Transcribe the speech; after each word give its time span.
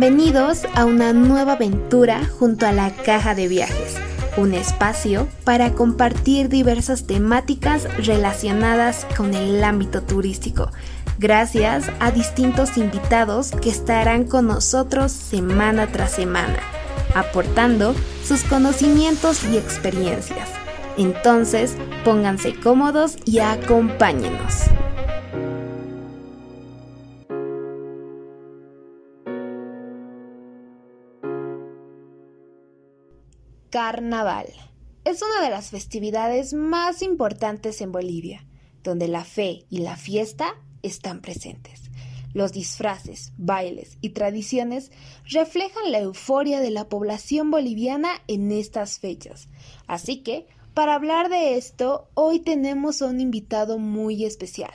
Bienvenidos 0.00 0.62
a 0.76 0.86
una 0.86 1.12
nueva 1.12 1.52
aventura 1.52 2.24
junto 2.38 2.64
a 2.64 2.72
la 2.72 2.90
Caja 2.90 3.34
de 3.34 3.48
Viajes, 3.48 3.96
un 4.38 4.54
espacio 4.54 5.28
para 5.44 5.74
compartir 5.74 6.48
diversas 6.48 7.06
temáticas 7.06 7.86
relacionadas 8.06 9.06
con 9.14 9.34
el 9.34 9.62
ámbito 9.62 10.00
turístico, 10.00 10.70
gracias 11.18 11.90
a 12.00 12.12
distintos 12.12 12.78
invitados 12.78 13.50
que 13.50 13.68
estarán 13.68 14.24
con 14.24 14.46
nosotros 14.46 15.12
semana 15.12 15.86
tras 15.88 16.12
semana, 16.12 16.60
aportando 17.14 17.94
sus 18.24 18.42
conocimientos 18.44 19.44
y 19.44 19.58
experiencias. 19.58 20.48
Entonces, 20.96 21.76
pónganse 22.06 22.54
cómodos 22.54 23.18
y 23.26 23.40
acompáñenos. 23.40 24.62
Carnaval. 33.70 34.48
Es 35.04 35.22
una 35.22 35.44
de 35.44 35.50
las 35.50 35.70
festividades 35.70 36.54
más 36.54 37.02
importantes 37.02 37.80
en 37.80 37.92
Bolivia, 37.92 38.44
donde 38.82 39.06
la 39.06 39.24
fe 39.24 39.64
y 39.70 39.78
la 39.78 39.96
fiesta 39.96 40.56
están 40.82 41.20
presentes. 41.20 41.82
Los 42.34 42.52
disfraces, 42.52 43.32
bailes 43.38 43.96
y 44.00 44.10
tradiciones 44.10 44.90
reflejan 45.24 45.92
la 45.92 46.00
euforia 46.00 46.58
de 46.60 46.72
la 46.72 46.88
población 46.88 47.52
boliviana 47.52 48.10
en 48.26 48.50
estas 48.50 48.98
fechas. 48.98 49.48
Así 49.86 50.24
que, 50.24 50.48
para 50.74 50.94
hablar 50.94 51.28
de 51.28 51.56
esto, 51.56 52.08
hoy 52.14 52.40
tenemos 52.40 53.02
a 53.02 53.06
un 53.06 53.20
invitado 53.20 53.78
muy 53.78 54.24
especial, 54.24 54.72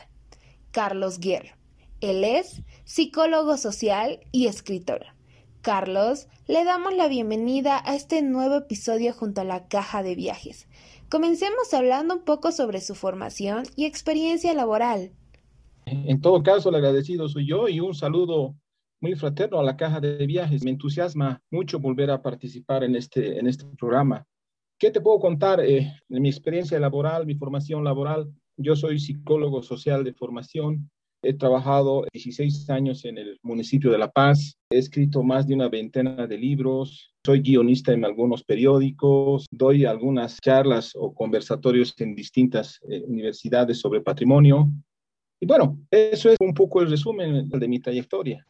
Carlos 0.71 1.19
Guerra. 1.19 1.57
Él 1.99 2.23
es 2.23 2.61
psicólogo 2.85 3.57
social 3.57 4.21
y 4.31 4.47
escritor. 4.47 5.14
Carlos, 5.65 6.27
le 6.47 6.63
damos 6.63 6.93
la 6.93 7.07
bienvenida 7.07 7.81
a 7.85 7.95
este 7.95 8.21
nuevo 8.21 8.53
episodio 8.53 9.13
junto 9.13 9.41
a 9.41 9.45
la 9.45 9.67
caja 9.67 10.03
de 10.03 10.13
viajes. 10.13 10.67
Comencemos 11.09 11.73
hablando 11.73 12.13
un 12.13 12.23
poco 12.23 12.51
sobre 12.51 12.81
su 12.81 12.93
formación 12.93 13.63
y 13.75 13.85
experiencia 13.85 14.53
laboral. 14.53 15.09
En 15.87 16.21
todo 16.21 16.43
caso, 16.43 16.69
el 16.69 16.75
agradecido 16.75 17.27
soy 17.27 17.47
yo 17.47 17.67
y 17.67 17.79
un 17.79 17.95
saludo 17.95 18.55
muy 19.01 19.15
fraterno 19.15 19.57
a 19.57 19.63
la 19.63 19.75
caja 19.75 19.99
de 19.99 20.27
viajes. 20.27 20.63
Me 20.63 20.69
entusiasma 20.69 21.41
mucho 21.49 21.79
volver 21.79 22.11
a 22.11 22.21
participar 22.21 22.83
en 22.83 22.95
este, 22.95 23.39
en 23.39 23.47
este 23.47 23.65
programa. 23.75 24.27
¿Qué 24.77 24.91
te 24.91 25.01
puedo 25.01 25.19
contar 25.19 25.61
eh, 25.61 25.91
de 26.07 26.19
mi 26.19 26.29
experiencia 26.29 26.79
laboral, 26.79 27.25
mi 27.25 27.33
formación 27.33 27.83
laboral? 27.83 28.31
Yo 28.55 28.75
soy 28.75 28.99
psicólogo 28.99 29.63
social 29.63 30.03
de 30.03 30.13
formación, 30.13 30.91
He 31.21 31.33
trabajado 31.33 32.05
16 32.13 32.69
años 32.69 33.03
en 33.05 33.17
el 33.17 33.39
municipio 33.41 33.91
de 33.91 33.97
La 33.97 34.11
Paz, 34.11 34.57
he 34.69 34.77
escrito 34.77 35.23
más 35.23 35.47
de 35.47 35.55
una 35.55 35.69
veintena 35.69 36.27
de 36.27 36.37
libros, 36.37 37.13
soy 37.25 37.41
guionista 37.41 37.93
en 37.93 38.05
algunos 38.05 38.43
periódicos, 38.43 39.47
doy 39.49 39.85
algunas 39.85 40.39
charlas 40.39 40.91
o 40.95 41.13
conversatorios 41.13 41.95
en 41.97 42.13
distintas 42.13 42.79
eh, 42.87 43.01
universidades 43.07 43.79
sobre 43.79 44.01
patrimonio. 44.01 44.69
Y 45.39 45.47
bueno, 45.47 45.79
eso 45.89 46.29
es 46.29 46.37
un 46.39 46.53
poco 46.53 46.81
el 46.81 46.89
resumen 46.89 47.49
de 47.49 47.67
mi 47.67 47.79
trayectoria. 47.79 48.45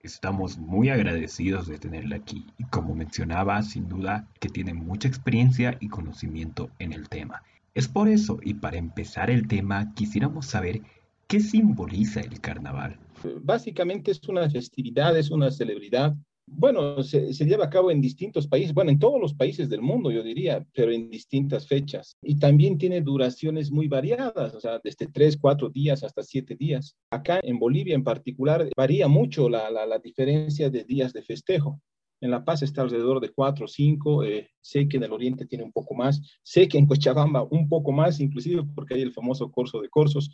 Estamos 0.00 0.58
muy 0.58 0.90
agradecidos 0.90 1.66
de 1.66 1.78
tenerla 1.78 2.16
aquí 2.16 2.46
y 2.58 2.64
como 2.64 2.94
mencionaba, 2.94 3.60
sin 3.62 3.88
duda 3.88 4.28
que 4.38 4.48
tiene 4.48 4.72
mucha 4.72 5.08
experiencia 5.08 5.78
y 5.80 5.88
conocimiento 5.88 6.70
en 6.78 6.92
el 6.92 7.08
tema. 7.08 7.42
Es 7.74 7.88
por 7.88 8.08
eso 8.08 8.38
y 8.42 8.54
para 8.54 8.76
empezar 8.76 9.30
el 9.30 9.48
tema 9.48 9.92
quisiéramos 9.94 10.46
saber 10.46 10.82
¿Qué 11.28 11.40
simboliza 11.40 12.20
el 12.20 12.40
carnaval? 12.40 12.98
Básicamente 13.42 14.12
es 14.12 14.28
una 14.28 14.48
festividad, 14.48 15.18
es 15.18 15.30
una 15.30 15.50
celebridad. 15.50 16.14
Bueno, 16.48 17.02
se, 17.02 17.32
lleva 17.32 17.64
a 17.64 17.70
cabo 17.70 17.90
en 17.90 18.00
distintos 18.00 18.46
países, 18.46 18.72
bueno, 18.72 18.92
en 18.92 19.00
todos 19.00 19.20
los 19.20 19.34
países 19.34 19.68
del 19.68 19.82
mundo, 19.82 20.12
yo 20.12 20.22
diría, 20.22 20.64
pero 20.72 20.92
en 20.92 21.10
distintas 21.10 21.66
fechas. 21.66 22.16
Y 22.22 22.38
también 22.38 22.78
tiene 22.78 23.00
duraciones 23.00 23.72
muy 23.72 23.88
variadas, 23.88 24.54
o 24.54 24.60
sea, 24.60 24.78
desde 24.84 25.08
tres, 25.08 25.36
cuatro 25.36 25.68
días 25.68 26.04
hasta 26.04 26.22
siete 26.22 26.54
días. 26.54 26.96
Acá 27.10 27.40
en 27.42 27.58
Bolivia 27.58 27.96
en 27.96 28.04
particular 28.04 28.68
varía 28.76 29.08
mucho 29.08 29.48
la, 29.48 29.68
la, 29.68 29.98
diferencia 29.98 30.70
de 30.70 30.84
días 30.84 31.12
de 31.12 31.22
festejo. 31.22 31.80
En 32.20 32.30
La 32.30 32.44
Paz 32.44 32.62
está 32.62 32.82
alrededor 32.82 33.20
de 33.20 33.30
cuatro 33.30 33.64
o 33.64 33.68
cinco, 33.68 34.22
eh, 34.22 34.48
sé 34.60 34.88
que 34.88 34.98
en 34.98 35.02
el 35.02 35.12
Oriente 35.12 35.46
tiene 35.46 35.64
un 35.64 35.72
poco 35.72 35.94
más, 35.94 36.22
sé 36.44 36.68
que 36.68 36.78
en 36.78 36.86
Cochabamba 36.86 37.42
un 37.50 37.68
poco 37.68 37.90
más, 37.90 38.20
inclusive 38.20 38.62
porque 38.74 38.94
hay 38.94 39.02
el 39.02 39.12
famoso 39.12 39.50
corso 39.50 39.82
de 39.82 39.88
corsos, 39.88 40.30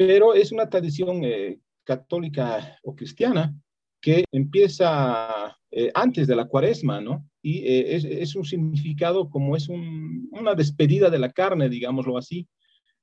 pero 0.00 0.32
es 0.32 0.50
una 0.50 0.66
tradición 0.66 1.22
eh, 1.24 1.58
católica 1.84 2.78
o 2.84 2.96
cristiana 2.96 3.54
que 4.00 4.24
empieza 4.32 5.58
eh, 5.70 5.90
antes 5.94 6.26
de 6.26 6.36
la 6.36 6.46
cuaresma, 6.46 7.02
¿no? 7.02 7.28
Y 7.42 7.58
eh, 7.66 7.96
es, 8.22 8.34
un 8.34 8.46
significado 8.46 9.28
como 9.28 9.56
es 9.56 9.68
una 9.68 10.54
despedida 10.54 11.10
de 11.10 11.18
la 11.18 11.30
carne, 11.30 11.68
digámoslo 11.68 12.16
así, 12.16 12.48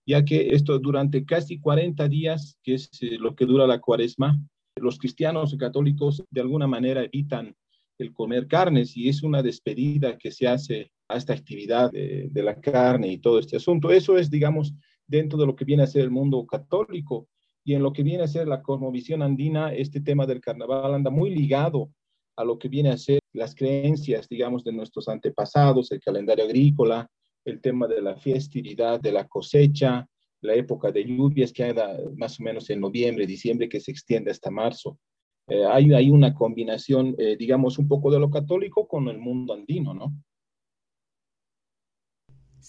ya 0.08 0.26
que 0.26 0.48
esto 0.56 0.80
durante 0.80 1.24
casi 1.24 1.60
40 1.60 2.08
días, 2.08 2.58
que 2.64 2.74
es 2.74 2.90
lo 3.20 3.36
que 3.36 3.46
dura 3.46 3.68
la 3.68 3.80
cuaresma, 3.80 4.36
los 4.78 4.98
cristianos 4.98 5.56
católicos 5.56 6.24
de 6.32 6.42
alguna 6.42 6.66
manera 6.66 7.04
evitan 7.04 7.56
el 8.00 8.12
comer 8.12 8.48
carnes 8.48 8.98
y 8.98 9.08
es 9.08 9.22
una 9.22 9.44
despedida 9.44 10.18
que 10.18 10.32
se 10.32 10.48
hace 10.48 10.92
a 11.10 11.18
esta 11.18 11.34
actividad 11.34 11.92
de, 11.92 12.30
de 12.32 12.42
la 12.42 12.60
carne 12.60 13.12
y 13.12 13.20
todo 13.20 13.38
este 13.38 13.58
asunto. 13.58 13.92
Eso 13.92 14.18
es, 14.18 14.32
digamos, 14.32 14.74
dentro 15.08 15.40
de 15.40 15.46
lo 15.46 15.56
que 15.56 15.66
viene 15.66 15.84
a 15.84 15.88
ser 15.88 16.04
el 16.04 16.12
mundo 16.12 16.46
católico. 16.46 17.28
Y 17.64 17.74
en 17.74 17.84
lo 17.84 17.92
que 17.92 18.04
viene 18.04 18.24
a 18.24 18.28
ser 18.28 18.48
la 18.48 18.62
cosmovisión 18.62 19.22
andina, 19.22 19.74
este 19.74 20.02
tema 20.02 20.26
del 20.26 20.42
carnaval 20.42 20.94
anda 20.94 21.10
muy 21.10 21.30
ligado 21.30 21.90
a 22.36 22.44
lo 22.44 22.60
que 22.60 22.70
viene 22.70 22.90
a 22.90 22.98
ser 22.98 23.20
las 23.34 23.56
creencias, 23.56 24.28
digamos, 24.30 24.64
de 24.64 24.72
nuestros 24.72 25.10
antepasados, 25.10 25.92
el 25.92 26.00
calendario 26.00 26.46
agrícola, 26.46 27.10
el 27.46 27.60
tema 27.62 27.88
de 27.88 28.02
la 28.02 28.16
festividad, 28.16 29.02
de 29.02 29.12
la 29.12 29.28
cosecha, 29.28 30.08
la 30.42 30.54
época 30.54 30.92
de 30.92 31.04
lluvias 31.04 31.52
que 31.52 31.64
anda 31.64 31.98
más 32.16 32.40
o 32.40 32.44
menos 32.44 32.70
en 32.70 32.80
noviembre, 32.80 33.26
diciembre, 33.26 33.68
que 33.68 33.80
se 33.80 33.92
extiende 33.92 34.32
hasta 34.32 34.52
marzo. 34.52 35.00
Eh, 35.48 35.66
hay, 35.66 35.94
hay, 35.94 36.10
una 36.10 36.34
combinación, 36.34 37.16
eh, 37.18 37.38
digamos, 37.38 37.80
un 37.80 37.88
poco 37.88 38.12
de 38.12 38.20
lo 38.20 38.30
católico 38.30 38.88
con 38.88 39.08
el 39.08 39.18
mundo 39.18 39.54
andino, 39.54 39.94
¿no? 39.94 40.14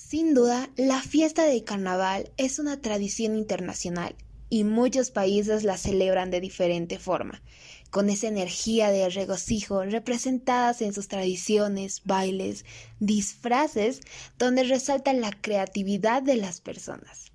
Sin 0.00 0.32
duda, 0.32 0.70
la 0.76 1.02
fiesta 1.02 1.42
de 1.42 1.64
carnaval 1.64 2.30
es 2.36 2.60
una 2.60 2.80
tradición 2.80 3.36
internacional 3.36 4.14
y 4.48 4.62
muchos 4.62 5.10
países 5.10 5.64
la 5.64 5.76
celebran 5.76 6.30
de 6.30 6.40
diferente 6.40 7.00
forma, 7.00 7.42
con 7.90 8.08
esa 8.08 8.28
energía 8.28 8.90
de 8.90 9.08
regocijo 9.10 9.82
representadas 9.82 10.82
en 10.82 10.94
sus 10.94 11.08
tradiciones, 11.08 12.02
bailes, 12.04 12.64
disfraces, 13.00 14.00
donde 14.38 14.62
resalta 14.62 15.12
la 15.12 15.32
creatividad 15.32 16.22
de 16.22 16.36
las 16.36 16.60
personas. 16.60 17.32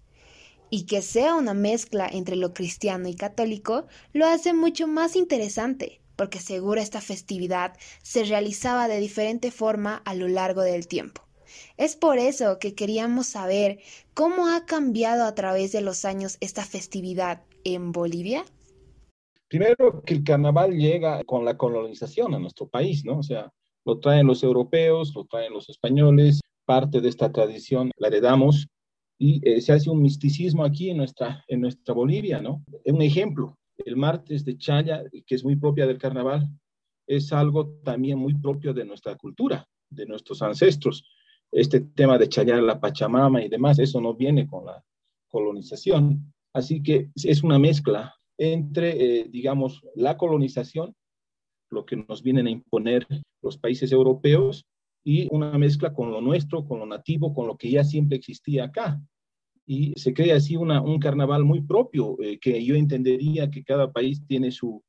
Y 0.69 0.85
que 0.85 1.01
sea 1.01 1.35
una 1.35 1.53
mezcla 1.53 2.07
entre 2.11 2.37
lo 2.37 2.53
cristiano 2.53 3.09
y 3.09 3.13
católico 3.13 3.87
lo 4.13 4.25
hace 4.25 4.53
mucho 4.53 4.87
más 4.87 5.17
interesante, 5.17 5.99
porque 6.15 6.39
seguro 6.39 6.79
esta 6.79 7.01
festividad 7.01 7.77
se 8.01 8.23
realizaba 8.23 8.87
de 8.87 8.99
diferente 8.99 9.51
forma 9.51 10.01
a 10.05 10.15
lo 10.15 10.29
largo 10.29 10.61
del 10.61 10.87
tiempo. 10.87 11.23
Es 11.77 11.95
por 11.95 12.17
eso 12.17 12.59
que 12.59 12.75
queríamos 12.75 13.27
saber 13.27 13.79
cómo 14.13 14.47
ha 14.47 14.65
cambiado 14.65 15.25
a 15.25 15.35
través 15.35 15.71
de 15.71 15.81
los 15.81 16.05
años 16.05 16.37
esta 16.39 16.63
festividad 16.63 17.41
en 17.63 17.91
Bolivia. 17.91 18.45
Primero 19.47 20.03
que 20.05 20.15
el 20.15 20.23
carnaval 20.23 20.77
llega 20.77 21.23
con 21.25 21.45
la 21.45 21.57
colonización 21.57 22.33
a 22.33 22.39
nuestro 22.39 22.67
país, 22.67 23.05
¿no? 23.05 23.19
O 23.19 23.23
sea, 23.23 23.51
lo 23.85 23.99
traen 23.99 24.27
los 24.27 24.43
europeos, 24.43 25.13
lo 25.15 25.25
traen 25.25 25.53
los 25.53 25.69
españoles, 25.69 26.41
parte 26.65 27.01
de 27.01 27.09
esta 27.09 27.31
tradición 27.31 27.91
la 27.97 28.07
heredamos 28.07 28.67
y 29.19 29.47
eh, 29.47 29.61
se 29.61 29.73
hace 29.73 29.89
un 29.89 30.01
misticismo 30.01 30.63
aquí 30.63 30.89
en 30.89 30.97
nuestra, 30.97 31.43
en 31.47 31.61
nuestra 31.61 31.93
Bolivia, 31.93 32.41
¿no? 32.41 32.63
Un 32.85 33.01
ejemplo, 33.01 33.57
el 33.77 33.95
martes 33.95 34.43
de 34.45 34.57
Chaya, 34.57 35.03
que 35.25 35.35
es 35.35 35.43
muy 35.43 35.55
propia 35.55 35.85
del 35.85 35.97
carnaval, 35.97 36.47
es 37.07 37.33
algo 37.33 37.75
también 37.83 38.17
muy 38.17 38.33
propio 38.33 38.73
de 38.73 38.85
nuestra 38.85 39.15
cultura, 39.15 39.67
de 39.89 40.05
nuestros 40.05 40.41
ancestros 40.41 41.05
este 41.53 41.81
tema 41.81 42.17
de 42.17 42.29
chayar 42.29 42.61
la 42.63 42.79
Pachamama 42.79 43.43
y 43.43 43.49
demás, 43.49 43.79
eso 43.79 44.01
no 44.01 44.15
viene 44.15 44.47
con 44.47 44.65
la 44.65 44.83
colonización. 45.29 46.33
Así 46.53 46.81
que 46.81 47.09
es 47.15 47.43
una 47.43 47.59
mezcla 47.59 48.15
entre, 48.37 49.21
eh, 49.21 49.27
digamos, 49.29 49.81
la 49.95 50.17
colonización, 50.17 50.95
lo 51.71 51.85
que 51.85 51.95
nos 51.95 52.21
vienen 52.23 52.47
a 52.47 52.51
imponer 52.51 53.07
los 53.41 53.57
países 53.57 53.91
europeos, 53.91 54.65
y 55.05 55.27
una 55.31 55.57
mezcla 55.57 55.93
con 55.93 56.11
lo 56.11 56.21
nuestro, 56.21 56.65
con 56.65 56.79
lo 56.79 56.85
nativo, 56.85 57.33
con 57.33 57.47
lo 57.47 57.57
que 57.57 57.69
ya 57.69 57.83
siempre 57.83 58.17
existía 58.17 58.65
acá. 58.65 59.01
Y 59.65 59.93
se 59.95 60.13
crea 60.13 60.37
así 60.37 60.55
una, 60.55 60.81
un 60.81 60.99
carnaval 60.99 61.43
muy 61.43 61.61
propio, 61.61 62.15
eh, 62.21 62.39
que 62.39 62.63
yo 62.63 62.75
entendería 62.75 63.51
que 63.51 63.63
cada 63.63 63.91
país 63.91 64.25
tiene 64.25 64.51
sus 64.51 64.81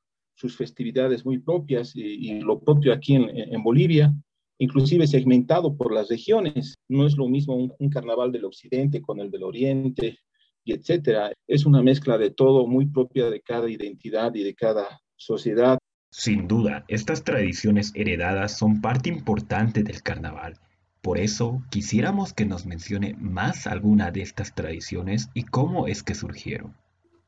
festividades 0.57 1.25
muy 1.25 1.39
propias 1.39 1.95
y, 1.97 2.41
lo 2.41 2.61
propio 2.61 2.93
aquí 2.93 3.15
en, 3.17 3.29
en 3.31 3.63
Bolivia 3.63 4.15
inclusive 4.59 5.07
segmentado 5.07 5.77
por 5.77 5.93
las 5.93 6.09
regiones. 6.09 6.75
No 6.89 7.07
es 7.07 7.17
lo 7.17 7.29
mismo 7.29 7.55
un, 7.55 7.91
carnaval 7.91 8.33
del 8.33 8.45
occidente 8.45 9.01
con 9.01 9.21
el 9.21 9.31
del 9.31 9.43
oriente, 9.43 10.19
y 10.65 10.73
etcétera. 10.73 11.33
Es 11.47 11.67
una 11.67 11.83
mezcla 11.83 12.19
de 12.19 12.31
todo 12.31 12.67
muy 12.67 12.87
propia 12.87 13.31
de 13.31 13.41
cada 13.41 13.71
identidad 13.71 14.35
y 14.35 14.43
de 14.43 14.55
cada 14.55 15.01
sociedad. 15.17 15.79
Sin 16.11 16.49
duda, 16.49 16.85
estas 16.89 17.25
tradiciones 17.25 17.93
heredadas 17.95 18.57
son 18.57 18.81
parte 18.81 19.09
importante 19.09 19.83
del 19.83 20.03
carnaval. 20.03 20.59
Por 21.03 21.19
eso, 21.19 21.63
quisiéramos 21.71 22.33
que 22.33 22.47
nos 22.47 22.65
mencione 22.65 23.15
más 23.19 23.67
alguna 23.67 24.11
de 24.11 24.23
estas 24.23 24.55
tradiciones 24.55 25.29
y 25.35 25.43
cómo 25.43 25.87
es 25.87 26.03
que 26.03 26.15
surgieron. 26.15 26.75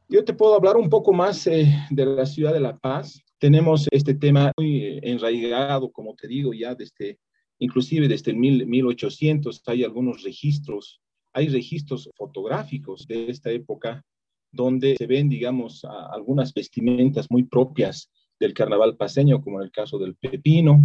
Yo 0.09 0.25
te 0.25 0.33
puedo 0.33 0.55
hablar 0.55 0.77
un 0.77 0.89
poco 0.89 1.13
más 1.13 1.47
eh, 1.47 1.67
de 1.91 2.07
la 2.07 2.25
ciudad 2.25 2.55
de 2.55 2.61
La 2.61 2.79
Paz. 2.79 3.23
Tenemos 3.39 3.87
este 3.91 4.15
tema 4.15 4.51
muy 4.57 4.83
eh, 4.83 5.01
enraigado, 5.03 5.91
como 5.93 6.15
te 6.15 6.27
digo, 6.27 6.55
ya 6.55 6.75
desde, 6.75 7.19
inclusive 7.59 8.09
desde 8.09 8.31
el 8.31 8.39
1800 8.39 9.63
hay 9.67 9.85
algunos 9.85 10.23
registros, 10.23 11.03
hay 11.35 11.49
registros 11.49 12.09
fotográficos 12.17 13.07
de 13.07 13.31
esta 13.31 13.51
época 13.51 14.03
donde 14.51 14.97
se 14.97 15.07
ven, 15.07 15.29
digamos, 15.29 15.85
algunas 15.85 16.55
vestimentas 16.55 17.27
muy 17.31 17.45
propias 17.45 18.11
del 18.41 18.55
carnaval 18.55 18.97
paseño, 18.97 19.43
como 19.43 19.61
en 19.61 19.67
el 19.67 19.71
caso 19.71 19.99
del 19.99 20.15
pepino. 20.17 20.81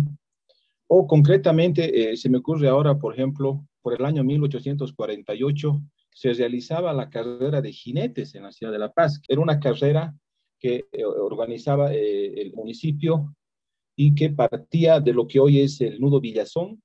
O 0.88 1.08
concretamente, 1.08 2.12
eh, 2.12 2.18
se 2.18 2.30
me 2.30 2.40
ocurre 2.40 2.68
ahora, 2.68 2.98
por 2.98 3.14
ejemplo, 3.14 3.66
por 3.82 3.94
el 3.94 4.06
año 4.06 4.26
1848 4.26 5.82
se 6.14 6.34
realizaba 6.34 6.92
la 6.92 7.10
carrera 7.10 7.62
de 7.62 7.72
jinetes 7.72 8.36
en 8.36 8.44
la 8.44 8.52
ciudad 8.52 8.74
de 8.74 8.80
La 8.80 8.92
Paz. 8.92 9.22
Era 9.28 9.40
una 9.40 9.60
carrera 9.60 10.14
que 10.62 10.86
eh, 10.92 11.04
organizaba 11.04 11.94
eh, 11.94 12.40
el 12.40 12.54
municipio 12.54 13.36
y 13.98 14.14
que 14.16 14.30
partía 14.30 15.00
de 15.00 15.12
lo 15.12 15.28
que 15.28 15.40
hoy 15.40 15.60
es 15.60 15.82
el 15.82 16.00
nudo 16.00 16.22
Villazón, 16.22 16.82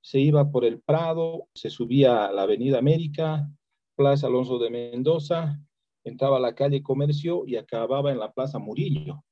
se 0.00 0.18
iba 0.18 0.50
por 0.50 0.64
el 0.64 0.80
Prado, 0.80 1.46
se 1.54 1.70
subía 1.70 2.26
a 2.26 2.32
la 2.32 2.42
Avenida 2.42 2.78
América, 2.78 3.48
Plaza 3.94 4.26
Alonso 4.26 4.58
de 4.58 4.70
Mendoza, 4.70 5.60
entraba 6.04 6.38
a 6.38 6.40
la 6.40 6.54
calle 6.54 6.82
Comercio 6.82 7.44
y 7.46 7.56
acababa 7.56 8.10
en 8.10 8.18
la 8.18 8.32
Plaza 8.32 8.58
Murillo. 8.58 9.22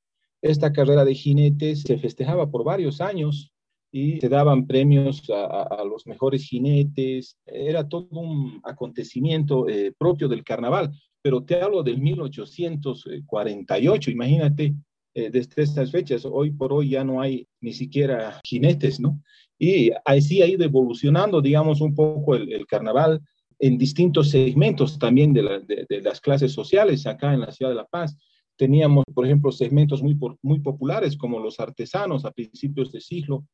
Esta 0.42 0.72
carrera 0.72 1.04
de 1.04 1.14
jinetes 1.14 1.82
se 1.82 1.96
festejaba 1.98 2.50
por 2.50 2.64
varios 2.64 3.00
años 3.00 3.52
y 3.96 4.20
se 4.20 4.28
daban 4.28 4.66
premios 4.66 5.22
a, 5.30 5.82
los 5.84 6.06
mejores 6.06 6.44
jinetes. 6.44 7.38
Era 7.46 7.88
todo 7.88 8.08
un 8.10 8.60
acontecimiento 8.62 9.66
eh, 9.70 9.94
propio 9.96 10.28
del 10.28 10.44
carnaval, 10.44 10.92
pero 11.22 11.42
te 11.44 11.62
hablo 11.62 11.82
del 11.82 12.02
1848, 12.02 14.10
imagínate, 14.10 14.74
eh, 15.14 15.30
desde 15.30 15.62
estas 15.62 15.90
fechas. 15.90 16.26
Hoy 16.30 16.50
por 16.50 16.74
hoy 16.74 16.90
ya 16.90 17.04
no 17.04 17.22
hay 17.22 17.48
ni 17.62 17.72
siquiera 17.72 18.38
jinetes, 18.44 19.00
¿no? 19.00 19.22
Y 19.58 19.90
así 20.04 20.42
ha 20.42 20.46
ido 20.46 20.62
evolucionando, 20.62 21.40
digamos, 21.40 21.80
un 21.80 21.94
poco 21.94 22.34
el, 22.34 22.66
carnaval 22.66 23.22
en 23.58 23.78
distintos 23.78 24.28
segmentos 24.28 24.98
también 24.98 25.32
de, 25.32 25.86
de 25.88 26.02
las 26.02 26.20
clases 26.20 26.52
sociales 26.52 27.06
acá 27.06 27.32
en 27.32 27.40
la 27.40 27.50
ciudad 27.50 27.70
de 27.70 27.76
La 27.76 27.86
Paz. 27.86 28.14
Teníamos, 28.56 29.04
por 29.14 29.24
ejemplo, 29.24 29.50
segmentos 29.52 30.02
muy, 30.02 30.18
muy 30.42 30.60
populares 30.60 31.16
como 31.16 31.40
los 31.40 31.58
artesanos 31.60 32.26
a 32.26 32.30
principios 32.30 32.92
de 32.92 33.00
siglo, 33.00 33.46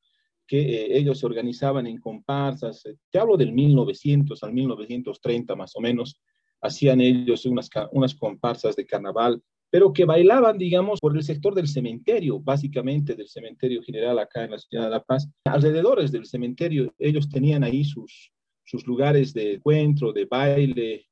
que 0.46 0.60
eh, 0.60 0.98
ellos 0.98 1.20
se 1.20 1.26
organizaban 1.26 1.86
en 1.86 1.98
comparsas. 1.98 2.84
Eh, 2.86 2.96
te 3.10 3.18
hablo 3.18 3.36
del 3.36 3.52
1900 3.52 4.42
al 4.42 4.52
1930 4.52 5.56
más 5.56 5.76
o 5.76 5.80
menos. 5.80 6.20
Hacían 6.60 7.00
ellos 7.00 7.44
unas, 7.46 7.70
comparsas 8.14 8.76
de 8.76 8.86
carnaval, 8.86 9.42
pero 9.70 9.92
que 9.92 10.04
bailaban, 10.04 10.58
digamos, 10.58 11.00
por 11.00 11.16
el 11.16 11.24
sector 11.24 11.54
del 11.54 11.66
cementerio, 11.66 12.38
básicamente 12.38 13.14
del 13.14 13.28
cementerio 13.28 13.82
general 13.82 14.18
acá 14.18 14.44
en 14.44 14.52
la 14.52 14.58
ciudad 14.58 14.84
de 14.84 14.90
La 14.90 15.02
Paz. 15.02 15.28
Alrededores 15.44 16.12
del 16.12 16.26
cementerio, 16.26 16.94
ellos 16.98 17.28
tenían 17.28 17.64
ahí 17.64 17.84
sus, 17.84 18.32
sus 18.64 18.86
lugares 18.86 19.34
de 19.34 19.54
encuentro, 19.54 20.12
de 20.12 20.26
baile 20.26 21.06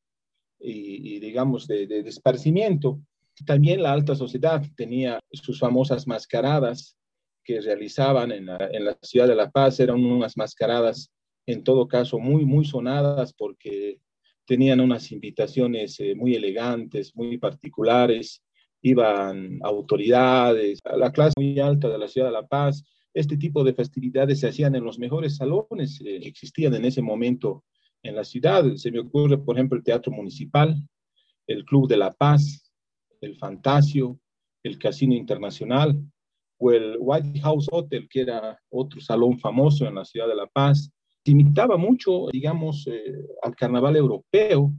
y, 0.61 1.19
digamos, 1.19 1.67
de, 1.67 1.87
de, 1.87 2.03
de 2.03 2.09
esparcimiento. 2.11 3.01
También 3.47 3.83
la 3.83 3.93
alta 3.93 4.15
sociedad 4.15 4.63
tenía 4.77 5.19
sus 5.33 5.59
famosas 5.59 6.07
mascaradas 6.07 7.00
que 7.45 7.61
realizaban 7.61 8.33
en 8.33 8.47
la, 8.47 8.99
ciudad 9.03 9.29
de 9.29 9.35
La 9.35 9.51
Paz, 9.51 9.81
eran 9.81 10.05
unas 10.05 10.37
mascaradas 10.37 11.11
en 11.47 11.65
todo 11.65 11.89
caso 11.89 12.19
muy, 12.19 12.45
muy 12.45 12.65
sonadas 12.65 13.33
porque 13.33 13.99
tenían 14.47 14.81
unas 14.81 15.11
invitaciones 15.13 15.99
eh, 16.01 16.15
muy 16.15 16.35
elegantes, 16.35 17.15
muy 17.15 17.39
particulares, 17.39 18.43
iban 18.83 19.59
autoridades, 19.63 20.81
a 20.85 20.97
la 20.97 21.13
clase 21.13 21.35
muy 21.37 21.59
alta 21.59 21.89
de 21.89 21.99
la 21.99 22.09
ciudad 22.09 22.29
de 22.29 22.33
La 22.33 22.47
Paz. 22.47 22.85
Este 23.13 23.37
tipo 23.37 23.65
de 23.65 23.75
festividades 23.75 24.41
se 24.41 24.49
hacían 24.49 24.75
en 24.75 24.85
los 24.85 24.99
mejores 24.99 25.37
salones 25.37 25.99
que 25.99 26.17
existían 26.17 26.75
en 26.75 26.85
ese 26.85 27.03
momento 27.03 27.65
en 28.03 28.17
la 28.17 28.25
ciudad. 28.25 28.65
Se 28.77 28.91
me 28.91 29.01
ocurre, 29.01 29.39
por 29.39 29.57
ejemplo, 29.57 29.77
el 29.77 29.85
Teatro 29.85 30.13
Municipal, 30.13 30.77
el 31.47 31.65
Club 31.65 31.89
de 31.89 31.97
La 31.97 32.13
Paz, 32.13 32.73
el 33.21 33.37
Fantasio, 33.37 34.19
el 34.63 34.79
Casino 34.79 35.15
Internacional 35.15 36.01
o 36.61 36.71
el 36.71 36.97
White 37.01 37.41
House 37.41 37.67
Hotel, 37.73 38.07
que 38.09 38.21
era 38.21 38.59
otro 38.71 39.01
salón 39.01 39.39
famoso 39.39 39.87
en 39.87 39.95
la 39.95 40.05
ciudad 40.05 40.29
de 40.29 40.37
La 40.37 40.47
Paz. 40.47 40.91
Imitaba 41.25 41.77
mucho, 41.77 42.27
digamos, 42.31 42.87
eh, 42.87 43.27
al 43.43 43.57
carnaval 43.57 43.97
europeo. 43.97 44.73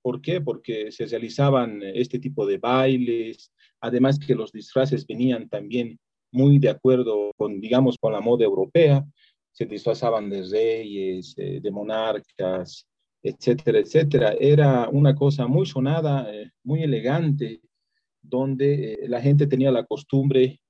¿Por 0.00 0.20
qué? 0.20 0.40
Porque 0.40 0.92
se 0.92 1.06
realizaban 1.06 1.82
este 1.82 2.18
tipo 2.18 2.46
de 2.46 2.58
bailes, 2.58 3.52
además 3.80 4.18
que 4.18 4.34
los 4.34 4.52
disfraces 4.52 5.06
venían 5.06 5.48
también 5.48 5.98
muy 6.30 6.58
de 6.58 6.70
acuerdo 6.70 7.32
con, 7.36 7.60
digamos, 7.60 7.96
con 7.98 8.12
la 8.12 8.20
moda 8.20 8.44
europea. 8.44 9.04
Se 9.52 9.66
disfrazaban 9.66 10.30
de 10.30 10.42
reyes, 10.42 11.34
eh, 11.36 11.60
de 11.60 11.70
monarcas, 11.70 12.86
etcétera, 13.22 13.78
etcétera. 13.78 14.34
Era 14.38 14.88
una 14.88 15.14
cosa 15.14 15.46
muy 15.46 15.66
sonada, 15.66 16.32
eh, 16.32 16.50
muy 16.62 16.82
elegante, 16.82 17.60
donde 18.20 18.92
eh, 18.92 19.08
la 19.08 19.20
gente 19.20 19.46
tenía 19.46 19.72
la 19.72 19.84
costumbre 19.84 20.60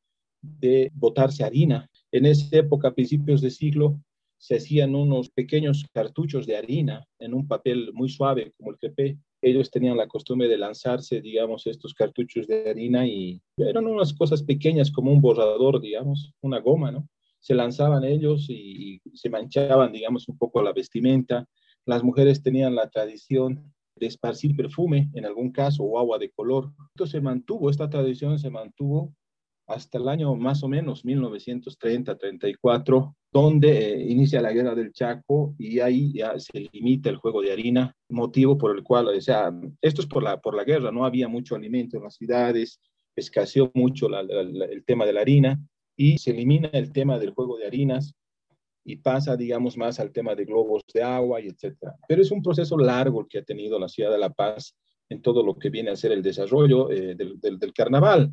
de 0.61 0.91
botarse 0.95 1.45
harina. 1.45 1.89
En 2.13 2.27
esa 2.27 2.57
época, 2.57 2.89
a 2.89 2.95
principios 2.95 3.41
de 3.41 3.51
siglo, 3.51 4.01
se 4.39 4.57
hacían 4.57 4.95
unos 4.95 5.31
pequeños 5.31 5.87
cartuchos 5.93 6.47
de 6.47 6.57
harina 6.57 7.07
en 7.19 7.33
un 7.33 7.49
papel 7.49 7.91
muy 7.95 8.11
suave 8.11 8.53
como 8.57 8.71
el 8.71 8.79
crepé. 8.79 9.19
Ellos 9.41 9.71
tenían 9.71 9.97
la 9.97 10.07
costumbre 10.07 10.49
de 10.49 10.59
lanzarse, 10.59 11.21
digamos, 11.21 11.67
estos 11.67 11.95
cartuchos 11.95 12.47
de 12.47 12.69
harina 12.69 13.07
y 13.07 13.41
eran 13.57 13.87
unas 13.87 14.13
cosas 14.13 14.43
pequeñas 14.43 14.91
como 14.91 15.13
un 15.13 15.21
borrador, 15.21 15.81
digamos, 15.81 16.33
una 16.43 16.61
goma, 16.61 16.91
¿no? 16.91 17.09
Se 17.41 17.55
lanzaban 17.55 18.05
ellos 18.05 18.47
y, 18.49 19.01
y 19.05 19.17
se 19.17 19.31
manchaban, 19.31 19.93
digamos, 19.93 20.29
un 20.29 20.37
poco 20.37 20.63
la 20.63 20.73
vestimenta. 20.73 21.47
Las 21.87 22.03
mujeres 22.03 22.43
tenían 22.43 22.75
la 22.75 22.89
tradición 22.89 23.73
de 23.97 24.07
esparcir 24.07 24.57
perfume, 24.57 25.11
en 25.15 25.25
algún 25.25 25.53
caso, 25.53 25.85
o 25.85 25.99
agua 25.99 26.19
de 26.19 26.31
color. 26.31 26.73
Esto 26.95 27.07
se 27.07 27.21
mantuvo, 27.21 27.71
esta 27.71 27.89
tradición 27.89 28.39
se 28.39 28.51
mantuvo 28.51 29.15
hasta 29.67 29.99
el 29.99 30.09
año 30.09 30.35
más 30.35 30.63
o 30.63 30.69
menos 30.69 31.05
1930-34, 31.05 33.15
donde 33.33 33.95
eh, 33.95 34.11
inicia 34.11 34.41
la 34.41 34.53
guerra 34.53 34.75
del 34.75 34.93
Chaco 34.93 35.55
y 35.59 35.81
ahí 35.81 36.13
ya 36.13 36.39
se 36.39 36.69
limita 36.73 37.11
el 37.11 37.17
juego 37.17 37.43
de 37.43 37.53
harina, 37.53 37.97
motivo 38.09 38.59
por 38.59 38.77
el 38.77 38.83
cual, 38.83 39.09
o 39.09 39.21
sea, 39.21 39.53
esto 39.81 40.03
es 40.03 40.07
por 40.07 40.23
la, 40.23 40.41
por 40.41 40.55
la 40.55 40.65
guerra, 40.65 40.93
no 40.93 41.05
había 41.05 41.29
mucho 41.29 41.55
alimento 41.55 41.97
en 41.97 42.05
las 42.05 42.17
ciudades, 42.17 42.81
escaseó 43.17 43.71
mucho 43.75 44.09
el 44.09 44.85
tema 44.85 45.07
de 45.07 45.13
la 45.13 45.21
harina 45.21 45.59
y 45.97 46.19
se 46.19 46.33
elimina 46.33 46.69
el 46.73 46.93
tema 46.93 47.19
del 47.19 47.31
juego 47.31 47.57
de 47.57 47.67
harinas 47.67 48.15
y 48.85 48.97
pasa, 48.97 49.37
digamos, 49.37 49.77
más 49.77 49.99
al 49.99 50.13
tema 50.13 50.35
de 50.35 50.45
globos 50.45 50.83
de 50.93 51.03
agua 51.03 51.41
y 51.41 51.49
etcétera. 51.49 51.95
Pero 52.07 52.23
es 52.23 52.31
un 52.31 52.43
proceso 52.43 52.77
largo 52.77 53.27
que 53.27 53.39
ha 53.39 53.43
tenido 53.43 53.79
la 53.79 53.89
ciudad 53.89 54.11
de 54.11 54.19
La 54.19 54.31
Paz 54.31 54.77
en 55.09 55.23
todo 55.23 55.43
lo 55.43 55.59
que 55.59 55.71
viene 55.71 55.91
a 55.91 55.97
ser 55.97 56.13
el 56.13 56.23
desarrollo 56.23 56.91
eh, 56.91 57.15
del, 57.15 57.41
del, 57.41 57.73
carnaval. 57.73 58.33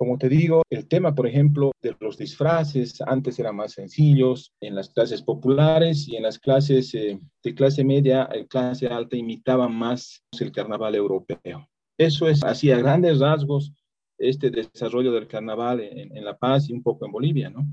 Como 0.00 0.16
te 0.16 0.30
digo, 0.30 0.62
el 0.70 0.88
tema, 0.88 1.14
por 1.14 1.26
ejemplo, 1.26 1.72
de 1.82 1.94
los 2.00 2.16
disfraces 2.16 3.02
antes 3.02 3.38
eran 3.38 3.56
más 3.56 3.72
sencillos 3.72 4.50
en 4.58 4.74
las 4.74 4.88
clases 4.88 5.20
populares 5.20 6.08
y 6.08 6.16
en 6.16 6.22
las 6.22 6.38
clases 6.38 6.94
eh, 6.94 7.20
de 7.44 7.54
clase 7.54 7.84
media, 7.84 8.26
y 8.34 8.46
clase 8.46 8.86
alta 8.86 9.18
imitaban 9.18 9.74
más 9.74 10.24
el 10.40 10.52
carnaval 10.52 10.94
europeo. 10.94 11.68
Eso 11.98 12.28
es 12.28 12.42
así 12.42 12.70
a 12.70 12.78
grandes 12.78 13.18
rasgos 13.18 13.74
este 14.16 14.48
desarrollo 14.48 15.12
del 15.12 15.28
carnaval 15.28 15.80
en 15.82 16.24
La 16.24 16.34
Paz 16.34 16.70
y 16.70 16.72
un 16.72 16.82
poco 16.82 17.04
en 17.04 17.12
Bolivia, 17.12 17.50
¿no? 17.50 17.66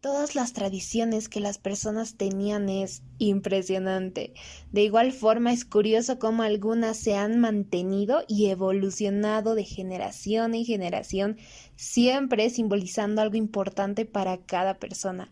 Todas 0.00 0.34
las 0.34 0.54
tradiciones 0.54 1.28
que 1.28 1.40
las 1.40 1.58
personas 1.58 2.16
tenían 2.16 2.68
es 2.68 3.02
impresionante. 3.18 4.32
De 4.72 4.82
igual 4.82 5.12
forma 5.12 5.52
es 5.52 5.64
curioso 5.64 6.18
cómo 6.18 6.42
algunas 6.42 6.96
se 6.96 7.16
han 7.16 7.38
mantenido 7.38 8.24
y 8.26 8.46
evolucionado 8.46 9.54
de 9.54 9.64
generación 9.64 10.54
en 10.54 10.64
generación, 10.64 11.36
siempre 11.76 12.48
simbolizando 12.48 13.20
algo 13.20 13.36
importante 13.36 14.06
para 14.06 14.38
cada 14.38 14.78
persona. 14.78 15.30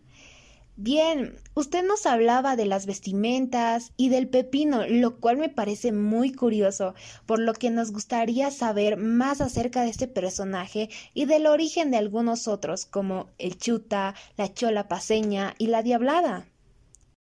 Bien, 0.81 1.35
usted 1.55 1.85
nos 1.85 2.05
hablaba 2.05 2.55
de 2.55 2.65
las 2.65 2.85
vestimentas 2.85 3.91
y 3.97 4.07
del 4.07 4.29
pepino, 4.29 4.87
lo 4.87 5.19
cual 5.19 5.35
me 5.35 5.49
parece 5.49 5.91
muy 5.91 6.31
curioso, 6.31 6.95
por 7.25 7.37
lo 7.37 7.51
que 7.51 7.69
nos 7.69 7.91
gustaría 7.91 8.49
saber 8.49 8.95
más 8.95 9.41
acerca 9.41 9.81
de 9.81 9.89
este 9.89 10.07
personaje 10.07 10.87
y 11.13 11.25
del 11.25 11.47
origen 11.47 11.91
de 11.91 11.97
algunos 11.97 12.47
otros, 12.47 12.85
como 12.85 13.27
el 13.39 13.57
chuta, 13.57 14.15
la 14.37 14.53
chola 14.53 14.87
paseña 14.87 15.53
y 15.57 15.67
la 15.67 15.83
diablada. 15.83 16.47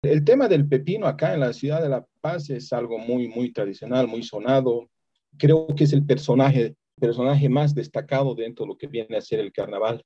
El 0.02 0.26
tema 0.26 0.48
del 0.48 0.68
pepino 0.68 1.06
acá 1.06 1.36
en 1.36 1.42
la 1.42 1.54
ciudad 1.54 1.84
de 1.84 1.90
La 1.90 2.04
Paz 2.22 2.50
es 2.50 2.74
algo 2.74 2.98
muy, 2.98 3.28
muy 3.28 3.54
tradicional, 3.54 4.08
muy 4.08 4.24
sonado. 4.24 4.90
Creo 5.38 5.68
que 5.68 5.84
es 5.84 5.94
el 5.94 6.04
personaje 6.04 6.74
personaje 7.00 7.48
más 7.48 7.76
destacado 7.76 8.34
dentro 8.34 8.66
de 8.66 8.70
lo 8.70 8.78
que 8.78 8.88
viene 8.88 9.18
a 9.18 9.22
ser 9.22 9.40
el 9.40 9.52
carnaval 9.52 10.04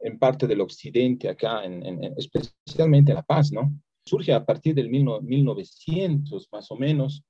en 0.00 0.18
parte 0.18 0.46
del 0.46 0.60
occidente 0.60 1.28
acá, 1.28 1.64
en, 1.64 2.14
especialmente 2.16 3.14
La 3.14 3.22
Paz, 3.22 3.52
¿no? 3.52 3.72
Surge 4.04 4.32
a 4.32 4.44
partir 4.44 4.74
del 4.74 4.88
1900 4.88 6.48
más 6.52 6.70
o 6.70 6.76
menos, 6.76 7.24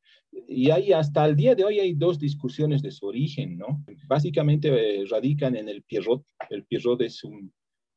y 0.46 0.70
hay 0.70 0.92
hasta 0.92 1.24
el 1.24 1.36
día 1.36 1.54
de 1.54 1.64
hoy 1.64 1.80
hay 1.80 1.94
dos 1.94 2.18
discusiones 2.18 2.82
de 2.82 2.90
su 2.90 3.06
origen, 3.06 3.56
¿no? 3.56 3.82
Básicamente 4.06 4.68
eh, 4.68 5.04
radican 5.10 5.56
en 5.56 5.68
el 5.68 5.82
pierrot. 5.82 6.24
El 6.50 6.64
pierrot 6.64 7.00
es 7.02 7.24
un, 7.24 7.52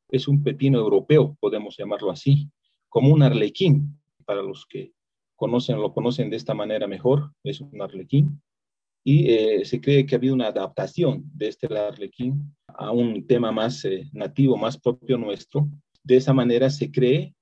es 0.08 0.28
un 0.28 0.42
pepino 0.42 0.78
europeo, 0.78 1.36
podemos 1.40 1.76
llamarlo 1.76 2.10
así, 2.10 2.50
como 2.88 3.12
un 3.12 3.22
arlequín, 3.22 3.98
para 4.24 4.42
los 4.42 4.66
que 4.66 4.92
conocen 5.36 5.80
lo 5.80 5.92
conocen 5.92 6.30
de 6.30 6.36
esta 6.36 6.54
manera 6.54 6.86
mejor, 6.86 7.32
es 7.42 7.60
un 7.60 7.80
arlequín. 7.80 8.42
Y 9.04 9.30
eh, 9.30 9.64
se 9.64 9.80
cree 9.80 10.06
que 10.06 10.14
ha 10.14 10.18
habido 10.18 10.34
una 10.34 10.48
adaptación 10.48 11.24
de 11.34 11.48
este 11.48 11.66
arlequín 11.66 12.54
a 12.68 12.92
un 12.92 13.26
tema 13.26 13.50
más 13.50 13.84
eh, 13.84 14.08
nativo, 14.12 14.56
más 14.56 14.78
propio 14.78 15.18
nuestro. 15.18 15.68
De 16.04 16.16
esa 16.16 16.32
manera 16.32 16.70
se 16.70 16.90
cree 16.90 17.34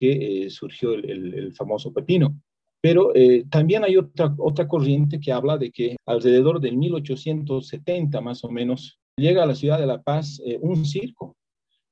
que 0.00 0.48
surgió 0.50 0.94
el, 0.94 1.34
el 1.34 1.54
famoso 1.54 1.92
pepino. 1.92 2.34
Pero 2.80 3.14
eh, 3.14 3.44
también 3.50 3.84
hay 3.84 3.96
otra, 3.96 4.34
otra 4.38 4.68
corriente 4.68 5.18
que 5.18 5.32
habla 5.32 5.58
de 5.58 5.70
que 5.70 5.96
alrededor 6.06 6.60
del 6.60 6.76
1870 6.76 8.20
más 8.20 8.44
o 8.44 8.50
menos 8.50 9.00
llega 9.16 9.42
a 9.42 9.46
la 9.46 9.56
ciudad 9.56 9.80
de 9.80 9.86
La 9.86 10.00
Paz 10.00 10.40
eh, 10.46 10.58
un 10.60 10.84
circo, 10.84 11.36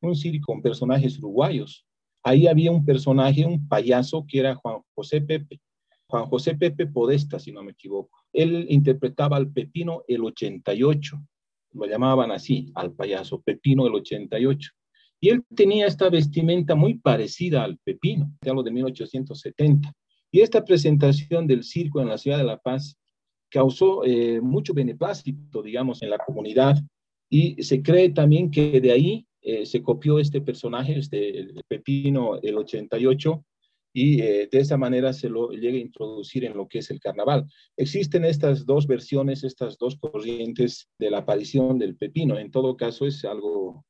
un 0.01 0.15
circo 0.15 0.53
con 0.53 0.63
personajes 0.63 1.19
uruguayos. 1.19 1.85
Ahí 2.23 2.47
había 2.47 2.71
un 2.71 2.85
personaje, 2.85 3.45
un 3.45 3.67
payaso 3.67 4.25
que 4.29 4.39
era 4.39 4.55
Juan 4.55 4.81
José 4.95 5.21
Pepe, 5.21 5.61
Juan 6.09 6.27
José 6.27 6.55
Pepe 6.57 6.87
Podesta, 6.87 7.39
si 7.39 7.53
no 7.53 7.63
me 7.63 7.73
equivoco. 7.73 8.19
Él 8.33 8.67
interpretaba 8.69 9.37
al 9.37 9.51
Pepino 9.53 10.05
el 10.07 10.23
88, 10.25 11.17
lo 11.73 11.87
llamaban 11.87 12.31
así, 12.31 12.71
al 12.75 12.93
payaso 12.93 13.43
Pepino 13.43 13.87
el 13.87 13.95
88. 13.95 14.71
Y 15.21 15.31
él 15.31 15.45
tenía 15.55 15.87
esta 15.87 16.11
vestimenta 16.11 16.75
muy 16.75 16.95
parecida 16.95 17.65
al 17.65 17.79
Pepino, 17.79 18.33
te 18.41 18.51
hablo 18.51 18.63
de 18.63 18.71
1870 18.71 19.93
y 20.31 20.41
esta 20.41 20.65
presentación 20.65 21.47
del 21.47 21.65
circo 21.65 22.01
en 22.01 22.09
la 22.09 22.19
ciudad 22.19 22.39
de 22.39 22.45
La 22.45 22.59
Paz 22.59 22.99
causó 23.49 24.05
eh, 24.05 24.41
mucho 24.41 24.75
beneplácito, 24.75 25.63
digamos, 25.63 26.03
en 26.03 26.11
la 26.11 26.19
comunidad 26.19 26.77
y 27.31 27.63
se 27.63 27.83
cree 27.83 28.11
también 28.11 28.51
que 28.51 28.81
de 28.81 28.93
ahí 28.93 29.27
eh, 29.41 29.65
se 29.65 29.83
copió 29.83 30.19
este 30.19 30.41
personaje, 30.41 30.99
este 30.99 31.39
el 31.39 31.63
Pepino, 31.69 32.39
el 32.43 32.59
88, 32.59 33.45
y 33.99 34.21
eh, 34.21 34.47
de 34.53 34.59
esa 34.59 34.77
manera 34.77 35.15
se 35.15 35.31
lo 35.31 35.53
llega 35.53 35.79
a 35.79 35.81
introducir 35.81 36.45
en 36.45 36.55
lo 36.55 36.69
que 36.69 36.81
es 36.81 36.91
el 36.91 37.01
carnaval. 37.01 37.47
Existen 37.79 38.27
estas 38.27 38.67
dos 38.67 38.87
versiones, 38.87 39.43
estas 39.43 39.79
dos 39.79 39.97
corrientes 39.97 40.91
de 40.99 41.11
la 41.11 41.19
aparición 41.21 41.79
del 41.79 41.97
Pepino. 41.97 42.39
En 42.39 42.51
todo 42.51 42.77
caso, 42.77 43.07
es 43.07 43.25
algo 43.25 43.87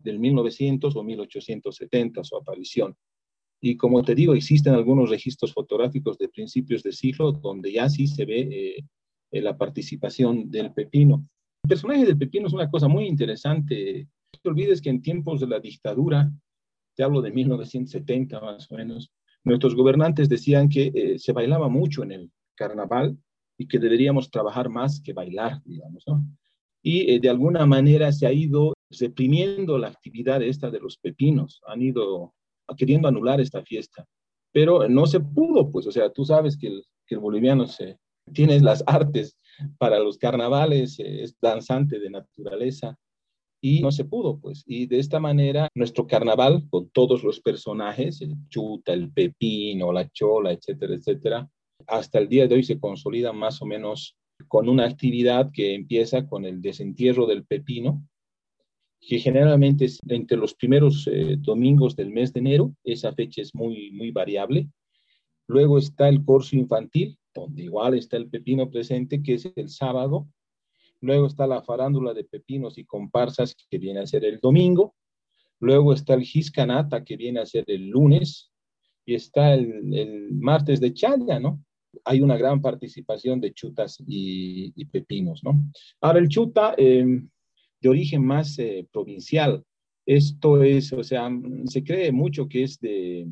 del 0.00 0.18
1900 0.18 0.96
o 0.96 1.04
1870 1.04 2.24
su 2.24 2.36
aparición. 2.36 2.96
Y 3.60 3.76
como 3.76 4.02
te 4.02 4.16
digo, 4.16 4.34
existen 4.34 4.74
algunos 4.74 5.08
registros 5.08 5.52
fotográficos 5.52 6.18
de 6.18 6.30
principios 6.30 6.82
de 6.82 6.90
siglo 6.90 7.30
donde 7.30 7.74
ya 7.74 7.88
sí 7.88 8.08
se 8.08 8.24
ve 8.24 8.40
eh, 8.40 8.84
eh, 9.30 9.40
la 9.40 9.56
participación 9.56 10.50
del 10.50 10.72
pepino. 10.72 11.28
El 11.62 11.68
personaje 11.68 12.04
del 12.04 12.18
pepino 12.18 12.48
es 12.48 12.52
una 12.52 12.68
cosa 12.68 12.88
muy 12.88 13.06
interesante. 13.06 14.08
No 14.32 14.40
te 14.42 14.48
olvides 14.48 14.82
que 14.82 14.90
en 14.90 15.00
tiempos 15.00 15.40
de 15.40 15.46
la 15.46 15.60
dictadura, 15.60 16.28
te 16.96 17.04
hablo 17.04 17.22
de 17.22 17.30
1970 17.30 18.40
más 18.40 18.68
o 18.72 18.74
menos, 18.74 19.12
nuestros 19.44 19.74
gobernantes 19.74 20.28
decían 20.28 20.68
que 20.68 20.92
eh, 20.94 21.18
se 21.18 21.32
bailaba 21.32 21.68
mucho 21.68 22.02
en 22.02 22.12
el 22.12 22.30
carnaval 22.54 23.16
y 23.58 23.68
que 23.68 23.78
deberíamos 23.78 24.30
trabajar 24.30 24.68
más 24.68 25.00
que 25.00 25.12
bailar, 25.12 25.62
digamos, 25.64 26.04
¿no? 26.06 26.24
Y 26.82 27.18
de 27.18 27.30
alguna 27.30 27.64
manera 27.64 28.12
se 28.12 28.26
ha 28.26 28.32
ido 28.32 28.74
reprimiendo 28.90 29.78
la 29.78 29.88
actividad 29.88 30.42
esta 30.42 30.70
de 30.70 30.80
los 30.80 30.98
pepinos, 30.98 31.62
han 31.66 31.80
ido 31.80 32.34
queriendo 32.76 33.08
anular 33.08 33.40
esta 33.40 33.62
fiesta, 33.62 34.06
pero 34.52 34.86
no 34.88 35.06
se 35.06 35.20
pudo, 35.20 35.70
pues, 35.70 35.86
o 35.86 35.92
sea, 35.92 36.10
tú 36.10 36.24
sabes 36.24 36.58
que 36.58 36.66
el, 36.66 36.84
que 37.06 37.14
el 37.14 37.20
boliviano 37.20 37.66
se, 37.66 37.98
tiene 38.32 38.60
las 38.60 38.82
artes 38.86 39.36
para 39.78 39.98
los 39.98 40.18
carnavales, 40.18 40.98
eh, 40.98 41.22
es 41.22 41.36
danzante 41.40 41.98
de 41.98 42.10
naturaleza, 42.10 42.96
y 43.66 43.80
no 43.80 43.90
se 43.90 44.04
pudo, 44.04 44.38
pues. 44.38 44.62
Y 44.66 44.84
de 44.84 44.98
esta 44.98 45.18
manera, 45.18 45.70
nuestro 45.74 46.06
carnaval, 46.06 46.68
con 46.68 46.90
todos 46.90 47.24
los 47.24 47.40
personajes, 47.40 48.20
el 48.20 48.34
chuta, 48.50 48.92
el 48.92 49.10
pepino, 49.10 49.90
la 49.90 50.06
chola, 50.10 50.52
etcétera, 50.52 50.94
etcétera, 50.94 51.50
hasta 51.86 52.18
el 52.18 52.28
día 52.28 52.46
de 52.46 52.56
hoy 52.56 52.62
se 52.62 52.78
consolida 52.78 53.32
más 53.32 53.62
o 53.62 53.64
menos 53.64 54.18
con 54.48 54.68
una 54.68 54.84
actividad 54.84 55.50
que 55.50 55.74
empieza 55.74 56.28
con 56.28 56.44
el 56.44 56.60
desentierro 56.60 57.26
del 57.26 57.46
pepino, 57.46 58.06
que 59.00 59.18
generalmente 59.18 59.86
es 59.86 59.98
entre 60.10 60.36
los 60.36 60.52
primeros 60.52 61.08
eh, 61.10 61.36
domingos 61.38 61.96
del 61.96 62.10
mes 62.10 62.34
de 62.34 62.40
enero, 62.40 62.74
esa 62.84 63.14
fecha 63.14 63.40
es 63.40 63.54
muy, 63.54 63.92
muy 63.92 64.10
variable. 64.10 64.68
Luego 65.48 65.78
está 65.78 66.10
el 66.10 66.22
corso 66.22 66.54
infantil, 66.54 67.16
donde 67.34 67.62
igual 67.62 67.94
está 67.94 68.18
el 68.18 68.28
pepino 68.28 68.70
presente, 68.70 69.22
que 69.22 69.34
es 69.34 69.50
el 69.56 69.70
sábado. 69.70 70.28
Luego 71.04 71.26
está 71.26 71.46
la 71.46 71.62
farándula 71.62 72.14
de 72.14 72.24
pepinos 72.24 72.78
y 72.78 72.84
comparsas, 72.84 73.54
que 73.70 73.78
viene 73.78 74.00
a 74.00 74.06
ser 74.06 74.24
el 74.24 74.40
domingo. 74.40 74.94
Luego 75.60 75.92
está 75.92 76.14
el 76.14 76.22
giscanata, 76.22 77.04
que 77.04 77.16
viene 77.16 77.40
a 77.40 77.46
ser 77.46 77.64
el 77.68 77.88
lunes. 77.88 78.50
Y 79.06 79.14
está 79.14 79.54
el, 79.54 80.30
martes 80.32 80.80
de 80.80 80.94
chaya, 80.94 81.38
¿no? 81.38 81.62
Hay 82.04 82.20
una 82.20 82.36
gran 82.36 82.60
participación 82.60 83.40
de 83.40 83.52
chutas 83.52 84.02
y, 84.06 84.84
pepinos, 84.86 85.42
¿no? 85.44 85.52
Ahora, 86.00 86.18
el 86.18 86.28
chuta... 86.28 86.74
Eh, 86.76 87.04
de 87.84 87.90
origen 87.90 88.24
más 88.24 88.58
eh, 88.58 88.88
provincial. 88.90 89.62
Esto 90.06 90.62
es, 90.62 90.92
o 90.94 91.04
sea, 91.04 91.30
se 91.66 91.84
cree 91.84 92.10
mucho 92.12 92.48
que 92.48 92.62
es 92.62 92.80
de, 92.80 93.26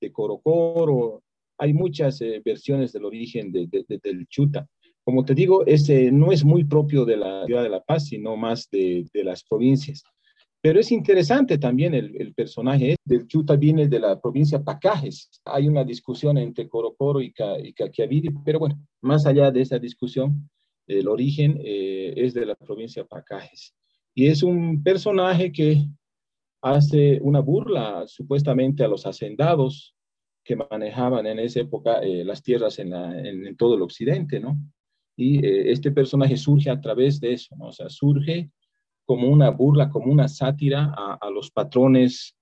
de 0.00 0.10
Corocoro. 0.10 1.22
Hay 1.58 1.74
muchas 1.74 2.20
eh, 2.22 2.40
versiones 2.42 2.92
del 2.94 3.04
origen 3.04 3.52
de, 3.52 3.68
del 3.68 4.26
Chuta. 4.26 4.66
Como 5.04 5.24
te 5.24 5.34
digo, 5.34 5.66
ese 5.66 6.10
no 6.10 6.32
es 6.32 6.44
muy 6.44 6.64
propio 6.64 7.04
de 7.04 7.16
la 7.16 7.44
ciudad 7.44 7.62
de 7.62 7.68
La 7.68 7.82
Paz, 7.82 8.06
sino 8.06 8.36
más 8.36 8.68
de, 8.70 9.06
las 9.12 9.44
provincias. 9.44 10.02
Pero 10.62 10.80
es 10.80 10.90
interesante 10.90 11.58
también 11.58 11.94
el, 11.94 12.16
el, 12.18 12.32
personaje 12.32 12.96
del 13.04 13.26
Chuta 13.26 13.54
viene 13.56 13.86
de 13.86 14.00
la 14.00 14.18
provincia 14.18 14.62
Pacajes. 14.62 15.28
Hay 15.44 15.68
una 15.68 15.84
discusión 15.84 16.38
entre 16.38 16.68
Corocoro 16.68 17.20
y, 17.20 17.32
Ca, 17.32 17.58
y 17.58 17.74
Caquiaviri, 17.74 18.30
pero 18.44 18.58
bueno, 18.58 18.78
más 19.02 19.26
allá 19.26 19.50
de 19.50 19.60
esa 19.60 19.78
discusión, 19.78 20.48
el 20.86 21.06
origen 21.08 21.60
eh, 21.62 22.14
es 22.16 22.32
de 22.32 22.46
la 22.46 22.54
provincia 22.54 23.04
Pacajes. 23.04 23.74
Y 24.14 24.28
es 24.28 24.42
un 24.42 24.82
personaje 24.82 25.52
que 25.52 25.86
hace 26.62 27.18
una 27.20 27.40
burla 27.40 28.04
supuestamente 28.06 28.84
a 28.84 28.88
los 28.88 29.04
hacendados 29.04 29.94
que 30.42 30.56
manejaban 30.56 31.26
en 31.26 31.38
esa 31.38 31.60
época 31.60 31.98
eh, 32.00 32.24
las 32.24 32.42
tierras 32.42 32.78
en, 32.78 32.92
en, 32.92 33.56
todo 33.56 33.74
el 33.74 33.82
occidente, 33.82 34.40
¿no? 34.40 34.58
Y 35.16 35.44
eh, 35.44 35.72
este 35.72 35.90
personaje 35.90 36.36
surge 36.36 36.70
a 36.70 36.80
través 36.80 37.20
de 37.20 37.32
eso, 37.32 37.54
¿no? 37.56 37.68
O 37.68 37.72
sea, 37.72 37.88
surge 37.88 38.50
como 39.06 39.28
una 39.28 39.50
burla, 39.50 39.90
como 39.90 40.10
una 40.10 40.28
sátira 40.28 40.94
a, 40.96 41.30
los 41.30 41.50
patrones, 41.50 42.34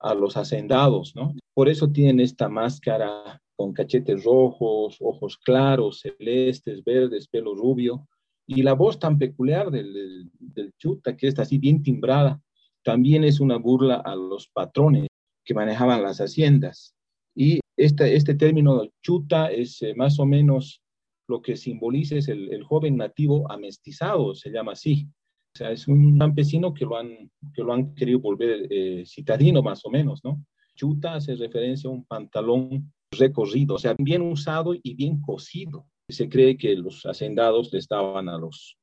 a 0.00 0.12
los 0.14 0.36
hacendados, 0.36 1.14
¿no? 1.14 1.34
Por 1.54 1.68
eso 1.68 1.90
tienen 1.90 2.20
esta 2.20 2.48
máscara 2.48 3.40
con 3.56 3.72
cachetes 3.72 4.24
rojos, 4.24 4.96
ojos 5.00 5.38
claros, 5.38 6.00
celestes, 6.00 6.82
verdes, 6.82 7.28
pelo 7.28 7.54
rubio, 7.54 8.08
y 8.46 8.62
la 8.62 8.72
voz 8.72 8.98
tan 8.98 9.18
peculiar 9.18 9.70
del, 9.70 10.28
del, 10.38 10.72
chuta, 10.78 11.16
que 11.16 11.28
está 11.28 11.42
así 11.42 11.58
bien 11.58 11.82
timbrada, 11.82 12.40
también 12.82 13.22
es 13.22 13.38
una 13.38 13.56
burla 13.58 13.96
a 13.96 14.16
los 14.16 14.48
patrones 14.48 15.06
que 15.44 15.54
manejaban 15.54 16.02
las 16.02 16.18
haciendas. 16.18 16.94
Y 17.34 17.60
este, 17.76 18.16
este 18.16 18.34
término 18.34 18.88
chuta 19.02 19.50
es 19.50 19.80
eh, 19.82 19.94
más 19.94 20.18
o 20.18 20.26
menos 20.26 20.82
lo 21.30 21.40
que 21.40 21.56
simboliza 21.56 22.16
es 22.16 22.28
el, 22.28 22.62
joven 22.64 22.96
nativo 22.96 23.50
amestizado, 23.50 24.34
se 24.34 24.50
llama 24.50 24.72
así. 24.72 25.08
O 25.54 25.58
sea, 25.58 25.70
es 25.70 25.88
un 25.88 26.18
campesino 26.18 26.74
que 26.74 26.84
lo 26.84 26.96
han, 26.96 27.30
que 27.54 27.62
lo 27.62 27.72
han 27.72 27.94
querido 27.94 28.20
volver 28.20 28.66
eh, 28.70 29.04
citadino 29.06 29.62
más 29.62 29.84
o 29.84 29.90
menos, 29.90 30.20
¿no? 30.24 30.44
Chuta 30.74 31.14
hace 31.14 31.36
referencia 31.36 31.88
a 31.88 31.92
un 31.92 32.04
pantalón 32.04 32.92
recorrido, 33.12 33.76
o 33.76 33.78
sea, 33.78 33.94
bien 33.98 34.22
usado 34.22 34.74
y 34.74 34.94
bien 34.94 35.20
cosido. 35.20 35.86
Se 36.08 36.28
cree 36.28 36.56
que 36.56 36.74
los 36.74 37.06
hacendados 37.06 37.72
le 37.72 37.78
estaban 37.78 38.28
a 38.28 38.38
los, 38.38 38.76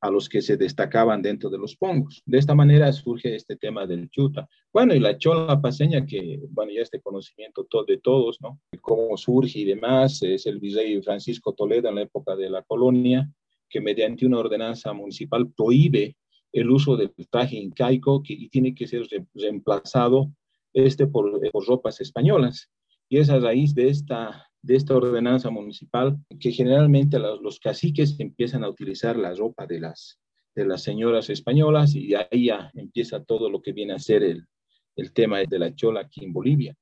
a 0.00 0.10
los 0.10 0.28
que 0.28 0.40
se 0.40 0.56
destacaban 0.56 1.20
dentro 1.20 1.50
de 1.50 1.58
los 1.58 1.76
pongos. 1.76 2.22
De 2.24 2.38
esta 2.38 2.54
manera 2.54 2.90
surge 2.92 3.34
este 3.34 3.56
tema 3.56 3.86
del 3.86 4.08
chuta. 4.08 4.48
Bueno, 4.72 4.94
y 4.94 5.00
la 5.00 5.18
chola 5.18 5.60
paseña, 5.60 6.06
que, 6.06 6.40
bueno, 6.50 6.72
ya 6.72 6.80
este 6.80 7.00
conocimiento 7.00 7.66
de 7.86 7.98
todos, 7.98 8.40
¿no? 8.40 8.60
Cómo 8.80 9.16
surge 9.16 9.58
y 9.58 9.64
demás, 9.64 10.22
es 10.22 10.46
el 10.46 10.58
virrey 10.58 11.00
Francisco 11.02 11.52
Toledo 11.52 11.88
en 11.88 11.96
la 11.96 12.02
época 12.02 12.34
de 12.34 12.48
la 12.48 12.62
colonia, 12.62 13.30
que 13.68 13.80
mediante 13.80 14.26
una 14.26 14.38
ordenanza 14.38 14.92
municipal 14.92 15.50
prohíbe 15.52 16.16
el 16.52 16.70
uso 16.70 16.96
del 16.96 17.12
traje 17.30 17.56
incaico 17.56 18.22
que, 18.22 18.32
y 18.32 18.48
tiene 18.48 18.74
que 18.74 18.86
ser 18.86 19.06
reemplazado 19.34 20.32
este 20.72 21.06
por, 21.06 21.40
por 21.50 21.66
ropas 21.66 22.00
españolas. 22.00 22.70
Y 23.08 23.18
es 23.18 23.28
a 23.28 23.38
raíz 23.38 23.74
de 23.74 23.88
esta, 23.88 24.49
de 24.62 24.76
esta 24.76 24.94
ordenanza 24.94 25.50
municipal 25.50 26.18
que 26.38 26.52
generalmente 26.52 27.18
los, 27.18 27.60
caciques 27.60 28.18
empiezan 28.18 28.64
a 28.64 28.68
utilizar 28.68 29.16
la 29.16 29.34
ropa 29.34 29.66
de 29.66 29.80
las, 29.80 30.20
de 30.54 30.66
las 30.66 30.82
señoras 30.82 31.30
españolas 31.30 31.94
y 31.94 32.14
ahí 32.14 32.46
ya 32.46 32.70
empieza 32.74 33.24
todo 33.24 33.48
lo 33.48 33.62
que 33.62 33.72
viene 33.72 33.94
a 33.94 33.98
ser 33.98 34.22
el, 34.22 34.46
el 34.96 35.12
tema 35.12 35.38
de 35.40 35.58
la 35.58 35.74
chola 35.74 36.00
aquí 36.00 36.24
en 36.24 36.32
Bolivia. 36.32 36.76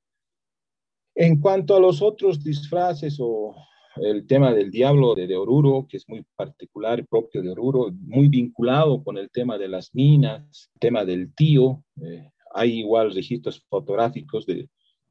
En 1.15 1.39
cuanto 1.39 1.75
a 1.75 1.79
los 1.79 2.01
otros 2.01 2.43
disfraces 2.43 3.17
o 3.19 3.55
el 3.97 4.25
tema 4.27 4.53
del 4.53 4.71
diablo 4.71 5.15
de, 5.15 5.35
Oruro, 5.35 5.85
que 5.89 5.97
es 5.97 6.07
muy 6.07 6.23
particular, 6.35 7.05
propio 7.07 7.41
de 7.41 7.49
Oruro, 7.49 7.91
muy 7.99 8.27
vinculado 8.27 9.03
con 9.03 9.17
el 9.17 9.29
tema 9.29 9.57
de 9.57 9.67
las 9.67 9.93
minas, 9.93 10.69
tema 10.79 11.03
del 11.03 11.33
tío. 11.33 11.83
Eh, 12.01 12.29
hay 12.53 12.79
igual 12.79 13.13
registros 13.13 13.65
fotográficos 13.69 14.45
de, 14.45 14.69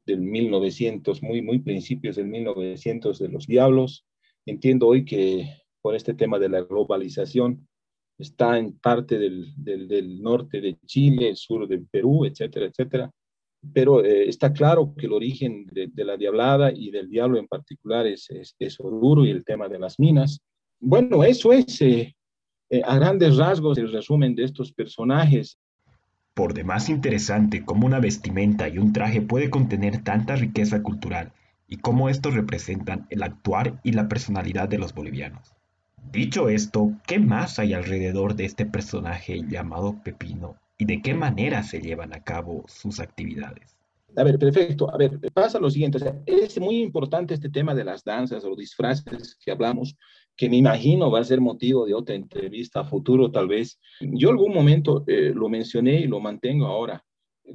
del 0.09 0.21
1900, 0.21 1.23
muy, 1.23 1.41
muy 1.41 1.59
principios 1.59 2.17
del 2.17 2.27
1900 2.27 3.19
de 3.19 3.29
los 3.29 3.47
diablos. 3.47 4.05
Entiendo 4.45 4.87
hoy 4.87 5.05
que 5.05 5.49
por 5.81 5.95
este 5.95 6.13
tema 6.13 6.39
de 6.39 6.49
la 6.49 6.61
globalización 6.61 7.67
está 8.17 8.57
en 8.57 8.77
parte 8.79 9.17
del, 9.17 9.53
del, 9.55 10.21
norte 10.21 10.59
de 10.59 10.77
Chile, 10.85 11.35
sur 11.35 11.67
de 11.67 11.79
Perú, 11.79 12.25
etcétera, 12.25 12.65
etcétera 12.65 13.09
pero 13.73 14.03
eh, 14.03 14.29
está 14.29 14.53
claro 14.53 14.93
que 14.97 15.05
el 15.05 15.13
origen 15.13 15.65
de, 15.67 15.91
la 16.05 16.17
diablada 16.17 16.71
y 16.71 16.91
del 16.91 17.09
diablo 17.09 17.37
en 17.37 17.47
particular 17.47 18.07
es, 18.07 18.27
es, 18.29 18.79
Oruro 18.79 19.25
y 19.25 19.31
el 19.31 19.43
tema 19.43 19.67
de 19.67 19.79
las 19.79 19.99
minas. 19.99 20.39
Bueno, 20.79 21.23
eso 21.23 21.51
es 21.51 21.81
eh, 21.81 22.15
eh, 22.69 22.81
a 22.85 22.95
grandes 22.95 23.35
rasgos 23.35 23.77
el 23.77 23.91
resumen 23.91 24.33
de 24.35 24.45
estos 24.45 24.71
personajes. 24.71 25.57
Por 26.33 26.53
demás 26.53 26.89
interesante 26.89 27.65
cómo 27.65 27.85
una 27.85 27.99
vestimenta 27.99 28.69
y 28.69 28.77
un 28.77 28.93
traje 28.93 29.21
puede 29.21 29.49
contener 29.49 30.03
tanta 30.03 30.35
riqueza 30.35 30.81
cultural 30.81 31.33
y 31.67 31.77
cómo 31.77 32.09
estos 32.09 32.33
representan 32.33 33.05
el 33.09 33.23
actuar 33.23 33.79
y 33.83 33.91
la 33.91 34.07
personalidad 34.07 34.69
de 34.69 34.77
los 34.77 34.93
bolivianos. 34.93 35.53
Dicho 36.11 36.49
esto, 36.49 36.93
¿qué 37.05 37.19
más 37.19 37.59
hay 37.59 37.73
alrededor 37.73 38.35
de 38.35 38.45
este 38.45 38.65
personaje 38.65 39.43
llamado 39.47 40.01
Pepino 40.03 40.55
y 40.79 40.85
de 40.85 41.01
qué 41.01 41.13
manera 41.13 41.61
se 41.61 41.81
llevan 41.81 42.13
a 42.13 42.23
cabo 42.23 42.63
sus 42.67 42.99
actividades. 42.99 43.75
A 44.15 44.23
ver, 44.23 44.39
perfecto. 44.39 44.91
A 44.91 44.97
ver, 44.97 45.19
pasa 45.33 45.59
lo 45.59 45.69
siguiente. 45.69 45.99
es 46.25 46.59
muy 46.59 46.81
importante 46.81 47.33
este 47.33 47.49
tema 47.49 47.75
de 47.75 47.83
las 47.83 48.03
danzas 48.03 48.43
o 48.43 48.55
disfraces 48.55 49.37
que 49.43 49.51
hablamos, 49.51 49.95
que 50.39 50.49
me 50.49 50.55
imagino 50.55 51.11
va 51.11 51.19
a 51.19 51.23
ser 51.25 51.41
motivo 51.41 51.85
de 51.85 51.93
otra 51.93 52.15
entrevista 52.15 52.79
a 52.79 52.85
futuro, 52.85 53.29
tal 53.29 53.49
vez. 53.49 53.77
Yo 53.99 54.29
algún 54.29 54.53
momento 54.53 55.03
eh, 55.05 55.33
lo 55.35 55.49
mencioné 55.49 55.99
y 55.99 56.07
lo 56.07 56.21
mantengo 56.21 56.65
ahora. 56.65 57.03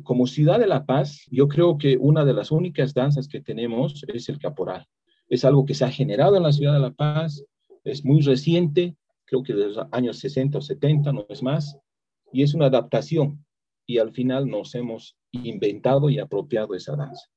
Como 0.02 0.26
Ciudad 0.26 0.58
de 0.58 0.66
la 0.66 0.84
Paz, 0.84 1.22
yo 1.30 1.48
creo 1.48 1.78
que 1.78 1.96
una 1.96 2.26
de 2.26 2.34
las 2.34 2.50
únicas 2.50 2.92
danzas 2.92 3.26
que 3.26 3.40
tenemos 3.40 4.04
es 4.12 4.28
el 4.28 4.38
caporal. 4.38 4.84
Es 5.30 5.46
algo 5.46 5.64
que 5.64 5.72
se 5.72 5.86
ha 5.86 5.90
generado 5.90 6.36
en 6.36 6.42
la 6.42 6.52
Ciudad 6.52 6.74
de 6.74 6.80
la 6.80 6.90
Paz, 6.90 7.42
es 7.84 8.04
muy 8.04 8.20
reciente, 8.20 8.96
creo 9.24 9.42
que 9.42 9.54
de 9.54 9.68
los 9.68 9.86
años 9.90 10.18
60 10.18 10.58
o 10.58 10.60
70, 10.60 11.10
no 11.10 11.24
es 11.30 11.42
más 11.42 11.78
y 12.34 12.42
es 12.42 12.52
una 12.52 12.66
adaptación 12.66 13.46
y 13.86 13.96
al 13.96 14.12
final 14.12 14.46
nos 14.46 14.74
hemos 14.74 15.16
inventado 15.32 16.10
y 16.10 16.18
apropiado 16.18 16.74
esa 16.74 16.96
danza. 16.96 17.30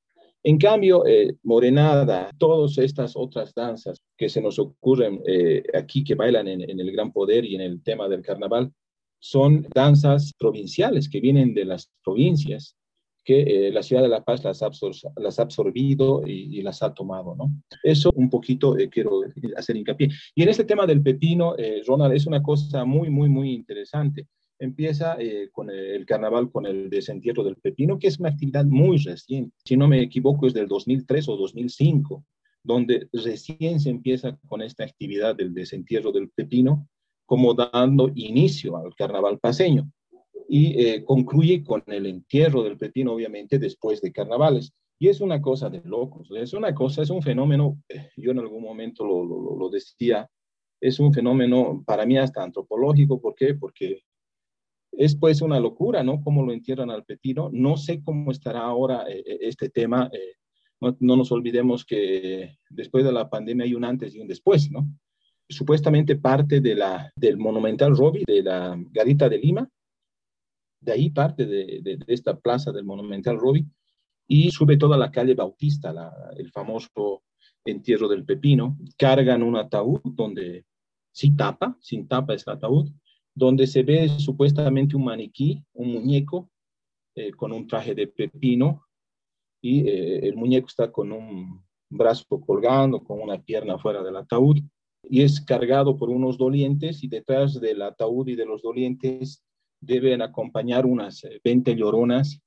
En 0.44 0.58
cambio, 0.58 1.06
eh, 1.06 1.38
morenada, 1.42 2.32
todas 2.38 2.78
estas 2.80 3.16
otras 3.16 3.54
danzas 3.54 4.04
que 4.18 4.30
se 4.30 4.42
nos 4.42 4.60
ocurren 4.60 5.22
eh, 5.28 5.64
aquí, 5.74 6.04
que 6.04 6.16
bailan 6.16 6.48
en, 6.48 6.62
el 6.62 6.92
Gran 6.92 7.12
Poder 7.12 7.46
y 7.46 7.56
en 7.56 7.62
el 7.62 7.84
tema 7.84 8.10
del 8.10 8.22
carnaval, 8.22 8.72
son 9.20 9.68
danzas 9.74 10.34
provinciales 10.38 11.10
que 11.10 11.20
vienen 11.20 11.54
de 11.54 11.66
las 11.66 11.92
provincias, 12.04 12.76
que 13.24 13.68
eh, 13.68 13.72
la 13.72 13.84
ciudad 13.84 14.02
de 14.02 14.08
La 14.08 14.24
Paz 14.24 14.44
las 14.44 14.64
ha, 14.64 14.70
las 15.18 15.40
ha 15.40 15.42
absorbido 15.42 16.26
y, 16.26 16.62
las 16.62 16.82
ha 16.82 16.94
tomado, 16.94 17.36
¿no? 17.36 17.52
Eso 17.84 18.10
un 18.16 18.30
poquito 18.30 18.76
quiero 18.90 19.22
hacer 19.56 19.76
hincapié. 19.76 20.10
Y 20.34 20.44
en 20.44 20.50
este 20.50 20.64
tema 20.64 20.86
del 20.86 21.02
pepino, 21.02 21.56
Ronald, 21.86 22.14
es 22.14 22.26
una 22.26 22.42
cosa 22.42 22.86
muy, 22.86 23.10
muy, 23.10 23.30
muy 23.30 23.54
interesante 23.54 24.28
empieza 24.60 25.16
eh, 25.20 25.50
con 25.52 25.70
el 25.70 26.06
carnaval, 26.06 26.52
con 26.52 26.66
el 26.66 26.90
desentierro 26.90 27.44
del 27.44 27.58
pepino, 27.58 28.00
que 28.00 28.08
es 28.08 28.20
una 28.20 28.30
actividad 28.30 28.66
muy 28.66 28.98
reciente. 28.98 29.56
Si 29.64 29.78
no 29.78 29.88
me 29.88 30.02
equivoco, 30.02 30.48
es 30.48 30.54
del 30.54 30.68
2003 30.68 31.30
o 31.30 31.38
2005, 31.38 32.24
donde 32.68 33.08
recién 33.14 33.80
se 33.80 33.90
empieza 33.90 34.38
con 34.46 34.62
esta 34.62 34.84
actividad 34.84 35.38
del 35.38 35.54
desentierro 35.54 36.12
del 36.12 36.30
pepino, 36.30 36.90
como 37.26 37.54
dando 37.54 38.12
inicio 38.14 38.76
al 38.76 38.94
carnaval 38.94 39.40
paseño. 39.40 39.90
Y 40.50 40.82
eh, 40.82 41.06
concluye 41.06 41.64
con 41.64 41.82
el 41.88 42.06
entierro 42.06 42.64
del 42.64 42.78
pepino, 42.78 43.14
obviamente, 43.14 43.58
después 43.58 44.02
de 44.02 44.12
carnavales. 44.12 44.74
Y 45.00 45.08
es 45.08 45.22
una 45.22 45.42
cosa 45.42 45.70
de 45.70 45.82
locos, 45.86 46.28
es 46.36 46.54
una 46.54 46.76
cosa, 46.76 47.04
es 47.04 47.10
un 47.10 47.22
fenómeno, 47.22 47.82
eh, 47.88 48.10
yo 48.18 48.32
en 48.32 48.40
algún 48.40 48.64
momento 48.64 49.06
lo, 49.06 49.24
lo, 49.24 49.70
decía, 49.70 50.30
es 50.82 51.00
un 51.00 51.14
fenómeno 51.14 51.84
para 51.86 52.06
mí 52.06 52.18
hasta 52.18 52.44
antropológico. 52.44 53.22
¿Por 53.22 53.34
qué? 53.34 53.54
Porque 53.56 54.02
es 54.92 55.16
pues 55.16 55.42
una 55.42 55.60
locura, 55.62 56.04
¿no? 56.04 56.22
Cómo 56.22 56.44
lo 56.44 56.52
entierran 56.52 56.92
al 56.92 57.06
Petino. 57.06 57.50
No 57.54 57.78
sé 57.78 58.04
cómo 58.04 58.32
estará 58.32 58.62
ahora 58.62 59.06
eh, 59.08 59.24
este 59.42 59.70
tema. 59.70 60.10
No, 60.80 60.96
nos 61.00 61.32
olvidemos 61.32 61.86
que 61.86 62.58
después 62.70 63.04
de 63.04 63.12
la 63.12 63.30
pandemia 63.30 63.66
hay 63.66 63.74
un 63.74 63.86
antes 63.86 64.16
y 64.16 64.20
un 64.20 64.28
después, 64.28 64.72
¿no? 64.72 64.88
Supuestamente 65.50 66.18
parte 66.18 66.60
de 66.60 66.76
la, 66.76 67.12
del 67.16 67.38
Monumental 67.38 67.96
Robbie, 67.96 68.26
de 68.28 68.44
la 68.44 68.78
Garita 68.92 69.30
de 69.30 69.38
Lima, 69.38 69.70
de 70.82 70.92
ahí 70.92 71.10
parte 71.10 71.46
de, 71.46 72.00
esta 72.08 72.38
plaza 72.38 72.72
del 72.72 72.84
Monumental 72.84 73.40
Robbie, 73.40 73.66
y 74.28 74.52
sube 74.52 74.78
toda 74.78 74.98
la 74.98 75.10
calle 75.10 75.36
Bautista, 75.36 75.94
el 76.36 76.52
famoso 76.52 77.24
entierro 77.64 78.10
del 78.10 78.26
Pepino. 78.26 78.78
Cargan 78.98 79.42
un 79.42 79.56
ataúd 79.56 80.02
donde 80.04 80.66
sin 81.14 81.38
tapa, 81.38 81.78
sin 81.80 82.08
tapa 82.08 82.34
es 82.34 82.46
el 82.46 82.54
ataúd, 82.54 82.92
donde 83.34 83.68
se 83.68 83.84
ve 83.84 84.10
supuestamente 84.20 84.96
un 84.96 85.06
maniquí, 85.06 85.64
un 85.74 85.94
muñeco 85.94 86.50
eh, 87.16 87.32
con 87.32 87.52
un 87.54 87.68
traje 87.68 87.96
de 87.96 88.08
pepino 88.08 88.87
y 89.62 89.88
eh, 89.88 90.20
el 90.28 90.36
muñeco 90.36 90.68
está 90.68 90.92
con 90.92 91.12
un 91.12 91.64
brazo 91.90 92.26
colgando, 92.46 93.04
con 93.04 93.22
una 93.22 93.42
pierna 93.42 93.78
fuera 93.78 94.04
del 94.04 94.18
ataúd 94.18 94.58
y 95.04 95.22
es 95.22 95.42
cargado 95.42 95.96
por 95.96 96.10
unos 96.10 96.38
dolientes 96.38 97.04
y 97.04 97.08
detrás 97.08 97.60
del 97.60 97.82
ataúd 97.82 98.28
y 98.28 98.36
de 98.36 98.46
los 98.46 98.62
dolientes 98.62 99.44
deben 99.80 100.22
acompañar 100.22 100.86
unas 100.86 101.22
20 101.44 101.76
lloronas, 101.76 102.42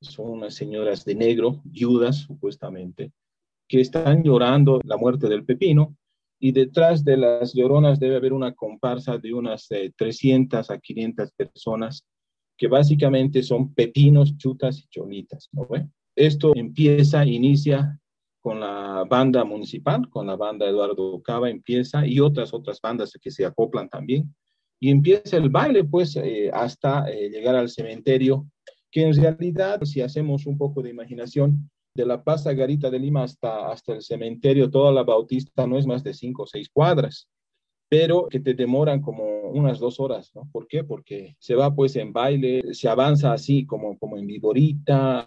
son 0.00 0.30
unas 0.30 0.54
señoras 0.54 1.04
de 1.04 1.14
negro, 1.14 1.60
viudas 1.64 2.18
supuestamente, 2.18 3.12
que 3.68 3.80
están 3.80 4.22
llorando 4.22 4.80
la 4.84 4.96
muerte 4.96 5.28
del 5.28 5.44
pepino 5.44 5.96
y 6.38 6.52
detrás 6.52 7.04
de 7.04 7.16
las 7.16 7.54
lloronas 7.54 8.00
debe 8.00 8.16
haber 8.16 8.32
una 8.32 8.52
comparsa 8.52 9.16
de 9.16 9.32
unas 9.32 9.68
300 9.96 10.68
eh, 10.68 10.72
a 10.72 10.78
500 10.78 11.32
personas 11.32 12.04
que 12.56 12.68
básicamente 12.68 13.42
son 13.42 13.72
pepinos, 13.74 14.36
chutas 14.36 14.78
y 14.80 14.86
cholitas. 14.88 15.48
¿no? 15.52 15.68
Esto 16.16 16.52
empieza, 16.54 17.24
inicia 17.24 17.98
con 18.40 18.60
la 18.60 19.04
banda 19.08 19.44
municipal, 19.44 20.08
con 20.10 20.26
la 20.26 20.36
banda 20.36 20.68
Eduardo 20.68 21.22
Cava 21.22 21.48
empieza 21.48 22.06
y 22.06 22.20
otras 22.20 22.52
otras 22.52 22.80
bandas 22.80 23.16
que 23.20 23.30
se 23.30 23.44
acoplan 23.44 23.88
también. 23.88 24.34
Y 24.80 24.90
empieza 24.90 25.36
el 25.36 25.48
baile 25.48 25.84
pues 25.84 26.16
eh, 26.16 26.50
hasta 26.52 27.08
eh, 27.08 27.30
llegar 27.30 27.54
al 27.54 27.68
cementerio, 27.68 28.48
que 28.90 29.02
en 29.02 29.14
realidad 29.14 29.80
si 29.84 30.00
hacemos 30.00 30.46
un 30.46 30.58
poco 30.58 30.82
de 30.82 30.90
imaginación, 30.90 31.70
de 31.94 32.06
la 32.06 32.24
Paz 32.24 32.44
Garita 32.44 32.90
de 32.90 32.98
Lima 32.98 33.22
hasta, 33.22 33.70
hasta 33.70 33.94
el 33.94 34.02
cementerio, 34.02 34.70
toda 34.70 34.92
la 34.92 35.02
Bautista 35.02 35.66
no 35.66 35.78
es 35.78 35.86
más 35.86 36.02
de 36.02 36.14
cinco 36.14 36.44
o 36.44 36.46
seis 36.46 36.68
cuadras, 36.72 37.28
pero 37.92 38.26
que 38.26 38.40
te 38.40 38.54
demoran 38.54 39.02
como 39.02 39.50
unas 39.50 39.78
dos 39.78 40.00
horas, 40.00 40.32
¿no? 40.34 40.48
¿Por 40.50 40.66
qué? 40.66 40.82
Porque 40.82 41.36
se 41.38 41.54
va 41.54 41.74
pues 41.74 41.94
en 41.96 42.10
baile, 42.10 42.72
se 42.72 42.88
avanza 42.88 43.34
así 43.34 43.66
como, 43.66 43.98
como 43.98 44.16
en 44.16 44.26
viborita, 44.26 45.26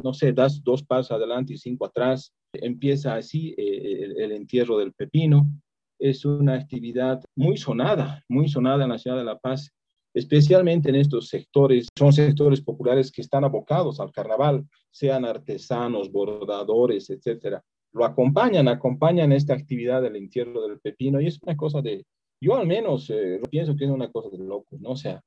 no 0.00 0.14
sé, 0.14 0.32
das 0.32 0.62
dos 0.62 0.84
pasos 0.84 1.10
adelante 1.10 1.54
y 1.54 1.58
cinco 1.58 1.86
atrás, 1.86 2.32
empieza 2.52 3.16
así 3.16 3.52
eh, 3.58 4.04
el, 4.04 4.20
el 4.20 4.30
entierro 4.30 4.78
del 4.78 4.92
pepino. 4.92 5.50
Es 5.98 6.24
una 6.24 6.54
actividad 6.54 7.20
muy 7.34 7.56
sonada, 7.56 8.22
muy 8.28 8.48
sonada 8.48 8.84
en 8.84 8.90
la 8.90 8.98
ciudad 8.98 9.16
de 9.16 9.24
La 9.24 9.40
Paz 9.40 9.72
especialmente 10.14 10.90
en 10.90 10.94
estos 10.94 11.26
sectores, 11.26 11.88
son 11.98 12.12
sectores 12.12 12.60
populares 12.60 13.10
que 13.10 13.20
están 13.20 13.42
abocados 13.42 13.98
al 13.98 14.12
carnaval, 14.12 14.64
sean 14.92 15.24
artesanos, 15.24 16.12
bordadores, 16.12 17.10
etcétera. 17.10 17.64
Lo 17.94 18.04
acompañan, 18.04 18.68
acompañan 18.68 19.32
esta 19.32 19.54
actividad 19.54 20.02
del 20.02 20.16
entierro 20.16 20.66
del 20.66 20.80
pepino 20.80 21.20
y 21.20 21.28
es 21.28 21.40
una 21.42 21.56
cosa 21.56 21.80
de, 21.80 22.04
yo 22.40 22.56
al 22.56 22.66
menos 22.66 23.08
eh, 23.10 23.40
pienso 23.50 23.76
que 23.76 23.84
es 23.84 23.90
una 23.90 24.10
cosa 24.10 24.28
de 24.30 24.38
locos, 24.38 24.80
¿no? 24.80 24.90
O 24.90 24.96
sea, 24.96 25.22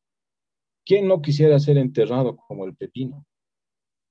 ¿quién 0.85 1.07
no 1.07 1.21
quisiera 1.21 1.59
ser 1.59 1.77
enterrado 1.77 2.35
como 2.35 2.65
el 2.65 2.75
pepino? 2.75 3.25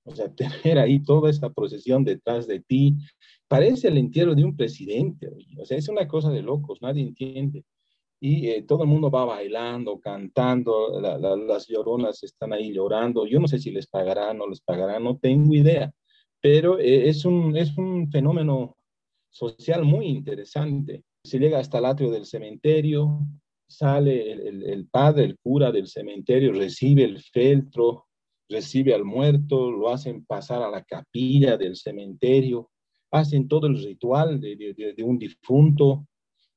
O 0.05 0.15
sea, 0.15 0.29
tener 0.35 0.79
ahí 0.79 1.03
toda 1.03 1.31
esta 1.31 1.51
procesión 1.51 2.05
detrás 2.05 2.47
de 2.47 2.61
ti, 2.61 2.97
parece 3.47 3.89
el 3.89 3.99
entierro 3.99 4.35
de 4.35 4.45
un 4.45 4.57
presidente, 4.57 5.29
o 5.59 5.65
sea, 5.65 5.77
es 5.77 5.89
una 5.89 6.09
cosa 6.09 6.31
de 6.31 6.43
locos, 6.43 6.81
nadie 6.81 7.03
entiende 7.03 7.65
y 8.21 8.49
eh, 8.49 8.63
todo 8.63 8.83
el 8.83 8.89
mundo 8.89 9.11
va 9.11 9.25
bailando, 9.25 10.01
cantando, 10.01 11.01
las 11.01 11.69
lloronas 11.69 12.23
están 12.23 12.53
ahí 12.53 12.73
llorando. 12.73 13.27
Yo 13.27 13.39
no 13.39 13.47
sé 13.47 13.59
si 13.59 13.71
les 13.71 13.87
pagarán 13.87 14.41
o 14.41 14.45
no 14.45 14.49
les 14.49 14.61
pagarán, 14.61 15.05
no 15.05 15.19
tengo 15.19 15.55
idea, 15.55 15.93
pero 16.47 16.79
eh, 16.79 17.09
es, 17.09 17.25
un, 17.25 17.57
es 17.57 17.77
un 17.77 18.09
fenómeno 18.09 18.77
social 19.31 19.85
muy 19.85 20.07
interesante. 20.07 21.03
Se 21.25 21.41
llega 21.41 21.59
hasta 21.59 21.79
el 21.79 21.87
atrio 21.87 22.09
del 22.09 22.25
cementerio, 22.25 23.19
sale 23.69 24.31
el, 24.31 24.87
padre, 24.89 25.25
el 25.25 25.39
cura 25.41 25.73
del 25.73 25.89
cementerio, 25.89 26.53
recibe 26.53 27.03
el 27.03 27.21
feltro, 27.21 28.07
recibe 28.49 28.95
al 28.95 29.05
muerto, 29.05 29.73
lo 29.73 29.89
hacen 29.89 30.25
pasar 30.25 30.63
a 30.63 30.71
la 30.71 30.85
capilla 30.85 31.57
del 31.57 31.75
cementerio, 31.75 32.71
hacen 33.11 33.49
todo 33.49 33.67
el 33.67 33.83
ritual 33.83 34.41
de, 34.41 34.95
un 35.03 35.19
difunto. 35.19 36.07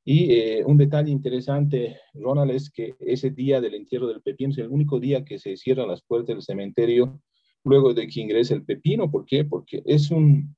Y 0.06 0.34
eh, 0.34 0.63
un 0.63 0.78
detalle 0.78 1.10
interesante, 1.10 1.97
Ronald, 2.13 2.52
es 2.52 2.69
que 2.69 2.93
ese 2.99 3.32
día 3.32 3.60
del 3.60 3.73
entierro 3.73 4.06
del 4.06 4.21
pepino 4.21 4.52
es 4.52 4.60
el 4.60 4.69
único 4.69 4.99
día 4.99 5.25
que 5.25 5.39
se 5.39 5.58
cierran 5.58 5.88
las 5.88 6.04
puertas 6.04 6.36
del 6.36 6.43
cementerio 6.43 7.19
luego 7.63 7.93
de 7.93 8.08
que 8.08 8.22
ingrese 8.22 8.54
el 8.54 8.63
pepino. 8.63 9.10
¿Por 9.10 9.26
qué? 9.26 9.45
Porque 9.45 9.82
es 9.86 10.12
un, 10.12 10.56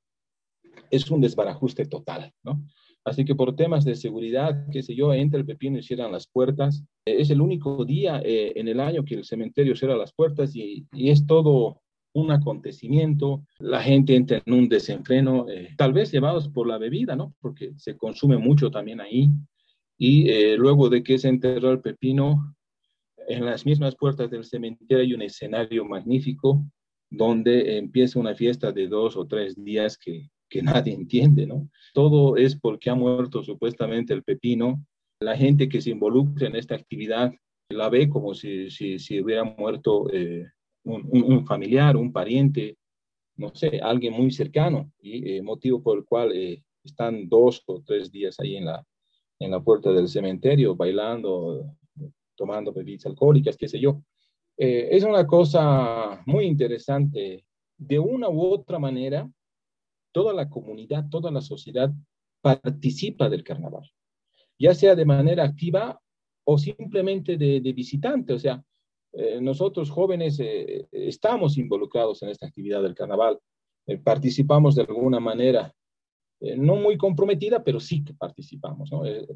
es 0.89 1.09
un 1.09 1.21
desbarajuste 1.21 1.85
total, 1.85 2.33
¿no? 2.43 2.63
Así 3.03 3.25
que 3.25 3.33
por 3.33 3.55
temas 3.55 3.83
de 3.83 3.95
seguridad, 3.95 4.67
qué 4.71 4.83
sé 4.83 4.93
yo, 4.93 5.11
entra 5.13 5.39
el 5.39 5.45
pepino 5.45 5.79
y 5.79 5.83
cierran 5.83 6.11
las 6.11 6.27
puertas. 6.27 6.83
Eh, 7.05 7.15
es 7.19 7.31
el 7.31 7.41
único 7.41 7.83
día 7.83 8.21
eh, 8.23 8.53
en 8.55 8.67
el 8.67 8.79
año 8.79 9.03
que 9.03 9.15
el 9.15 9.25
cementerio 9.25 9.75
cierra 9.75 9.95
las 9.97 10.13
puertas 10.13 10.55
y, 10.55 10.87
es 10.93 11.25
todo 11.25 11.81
un 12.13 12.31
acontecimiento. 12.31 13.43
La 13.57 13.81
gente 13.81 14.15
entra 14.15 14.41
en 14.45 14.53
un 14.53 14.69
desenfreno, 14.69 15.47
eh, 15.49 15.69
tal 15.77 15.93
vez 15.93 16.11
llevados 16.11 16.49
por 16.49 16.67
la 16.67 16.77
bebida, 16.77 17.15
¿no? 17.15 17.33
Porque 17.41 17.73
se 17.77 17.97
consume 17.97 18.37
mucho 18.37 18.69
también 18.69 19.01
ahí. 19.01 19.29
Y 19.97 20.55
luego 20.57 20.89
de 20.89 21.03
que 21.03 21.19
se 21.19 21.27
enterró 21.27 21.71
el 21.71 21.79
pepino, 21.79 22.55
en 23.27 23.45
las 23.45 23.67
mismas 23.67 23.95
puertas 23.95 24.31
del 24.31 24.43
cementerio 24.43 25.03
hay 25.03 25.13
un 25.13 25.21
escenario 25.21 25.85
magnífico 25.85 26.65
donde 27.12 27.78
empieza 27.78 28.19
una 28.19 28.34
fiesta 28.34 28.71
de 28.71 28.88
dos 28.88 29.15
o 29.15 29.28
tres 29.28 29.63
días 29.63 29.97
que 29.97 30.32
que 30.52 30.62
nadie 30.62 30.93
entiende, 30.93 31.47
¿no? 31.47 31.67
Todo 31.95 32.38
es 32.38 32.56
porque 32.56 32.91
ha 32.91 32.95
muerto 32.95 33.43
supuestamente 33.43 34.13
el 34.13 34.21
pepino. 34.21 34.86
La 35.19 35.36
gente 35.36 35.67
que 35.67 35.82
se 35.82 35.89
involucra 35.89 36.47
en 36.47 36.56
esta 36.56 36.76
actividad 36.76 37.34
la 37.69 37.89
ve 37.89 38.10
como 38.10 38.36
si, 38.36 38.69
si, 38.69 39.21
hubiera 39.21 39.43
muerto 39.45 40.12
eh, 40.12 40.45
un, 40.84 41.45
familiar, 41.45 41.95
un 41.95 42.12
pariente, 42.12 42.78
no 43.38 43.56
sé, 43.56 43.80
alguien 43.82 44.13
muy 44.13 44.32
cercano, 44.32 44.91
y 45.00 45.38
eh, 45.38 45.41
motivo 45.41 45.82
por 45.82 45.97
el 45.97 46.04
cual 46.04 46.34
eh, 46.34 46.62
están 46.84 47.30
dos 47.30 47.63
o 47.67 47.82
tres 47.82 48.12
días 48.12 48.38
ahí 48.39 48.58
en 48.58 48.65
la, 48.65 48.86
en 49.39 49.52
la 49.52 49.62
puerta 49.62 49.93
del 49.93 50.10
cementerio, 50.10 50.76
bailando, 50.76 51.78
tomando 52.36 52.74
bebidas 52.74 53.06
alcohólicas, 53.06 53.56
qué 53.56 53.69
sé 53.69 53.80
yo. 53.80 54.02
Es 54.57 55.03
una 55.03 55.25
cosa 55.25 56.21
muy 56.25 56.45
interesante. 56.45 57.45
De 57.77 57.97
una 57.97 58.29
u 58.29 58.43
otra 58.43 58.77
manera, 58.77 59.27
toda 60.11 60.33
la 60.33 60.49
comunidad, 60.49 61.09
toda 61.09 61.31
la 61.31 61.41
sociedad 61.41 61.91
participa 62.41 63.29
del 63.29 63.43
carnaval, 63.43 63.89
ya 64.57 64.73
sea 64.73 64.95
de 64.95 65.05
manera 65.05 65.43
activa 65.43 65.99
o 66.43 66.57
simplemente 66.57 67.37
de, 67.37 67.59
visitante. 67.73 68.33
O 68.33 68.39
sea, 68.39 68.63
eh, 69.13 69.39
nosotros 69.41 69.89
jóvenes 69.89 70.39
eh, 70.39 70.87
estamos 70.91 71.57
involucrados 71.57 72.21
en 72.23 72.29
esta 72.29 72.47
actividad 72.47 72.81
del 72.81 72.95
carnaval, 72.95 73.39
eh, 73.87 73.97
participamos 73.97 74.75
de 74.75 74.83
alguna 74.83 75.19
manera, 75.19 75.73
no 76.57 76.75
muy 76.75 76.97
comprometida, 76.97 77.63
pero 77.63 77.79
sí 77.79 78.03
que 78.03 78.15
participamos, 78.15 78.89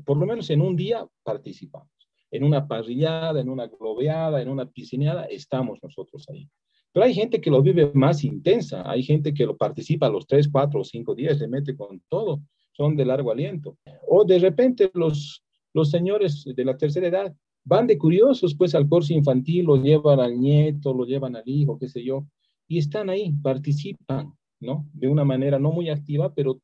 por 0.03 0.17
lo 0.17 0.25
menos 0.25 0.49
en 0.49 0.61
un 0.61 0.75
día 0.75 1.07
participamos. 1.21 1.91
En 2.35 2.43
una 2.43 2.67
parrillada, 2.67 3.39
en 3.39 3.49
una 3.49 3.67
globeada, 3.67 4.41
en 4.41 4.49
una 4.49 4.65
piscineada, 4.65 5.25
estamos 5.25 5.79
nosotros 5.81 6.25
ahí. 6.29 6.49
Pero 6.91 7.05
hay 7.05 7.13
gente 7.13 7.41
que 7.41 7.51
lo 7.51 7.61
vive 7.61 7.91
más 7.93 8.23
intensa, 8.23 8.89
hay 8.89 9.03
gente 9.03 9.33
que 9.33 9.45
lo 9.45 9.57
participa 9.57 10.09
los 10.09 10.25
tres, 10.27 10.47
cuatro 10.47 10.81
o 10.81 10.83
cinco 10.83 11.13
días, 11.13 11.37
se 11.37 11.47
mete 11.47 11.75
con 11.75 12.01
todo, 12.07 12.41
son 12.71 12.95
de 12.95 13.05
largo 13.05 13.31
aliento. 13.31 13.77
O 14.07 14.23
de 14.23 14.39
repente 14.39 14.91
los, 14.93 15.43
los 15.73 15.89
señores 15.89 16.45
de 16.45 16.65
la 16.65 16.77
tercera 16.77 17.07
edad 17.07 17.35
van 17.65 17.87
de 17.87 17.97
curiosos 17.97 18.55
pues 18.55 18.75
al 18.75 18.87
curso 18.87 19.13
infantil, 19.13 19.65
lo 19.65 19.75
llevan 19.75 20.19
al 20.19 20.39
nieto, 20.39 20.93
lo 20.93 21.05
llevan 21.05 21.35
al 21.35 21.43
hijo, 21.45 21.77
qué 21.77 21.89
sé 21.89 22.03
yo, 22.03 22.27
y 22.67 22.77
están 22.77 23.09
ahí, 23.09 23.31
participan, 23.43 24.33
¿no? 24.59 24.87
De 24.93 25.07
una 25.07 25.25
manera 25.25 25.59
no 25.59 25.71
muy 25.71 25.89
activa, 25.89 26.33
pero 26.33 26.61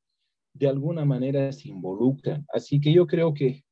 de 0.53 0.67
alguna 0.67 1.05
manera 1.05 1.51
se 1.51 1.69
involucran. 1.69 2.45
Así 2.53 2.79
que 2.79 2.93
yo 2.93 3.07
creo 3.07 3.33
que 3.33 3.63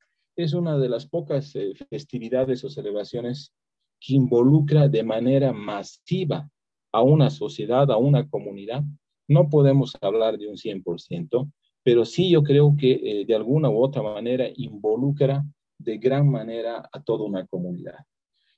es 0.44 0.54
una 0.54 0.78
de 0.78 0.88
las 0.88 1.06
pocas 1.06 1.54
eh, 1.56 1.74
festividades 1.90 2.64
o 2.64 2.70
celebraciones 2.70 3.54
que 4.00 4.14
involucra 4.14 4.88
de 4.88 5.04
manera 5.04 5.52
masiva 5.52 6.50
a 6.94 7.02
una 7.02 7.30
sociedad, 7.30 7.92
a 7.92 7.98
una 7.98 8.28
comunidad. 8.30 8.84
No 9.28 9.50
podemos 9.50 9.98
hablar 10.00 10.38
de 10.38 10.48
un 10.48 10.56
100%, 10.56 11.52
pero 11.84 12.06
sí 12.06 12.30
yo 12.30 12.42
creo 12.42 12.74
que 12.78 12.92
eh, 12.92 13.26
de 13.26 13.36
alguna 13.36 13.70
u 13.70 13.84
otra 13.84 14.02
manera 14.02 14.46
involucra 14.56 15.44
de 15.78 15.98
gran 15.98 16.30
manera 16.30 16.90
a 16.90 17.04
toda 17.04 17.26
una 17.26 17.46
comunidad. 17.46 18.00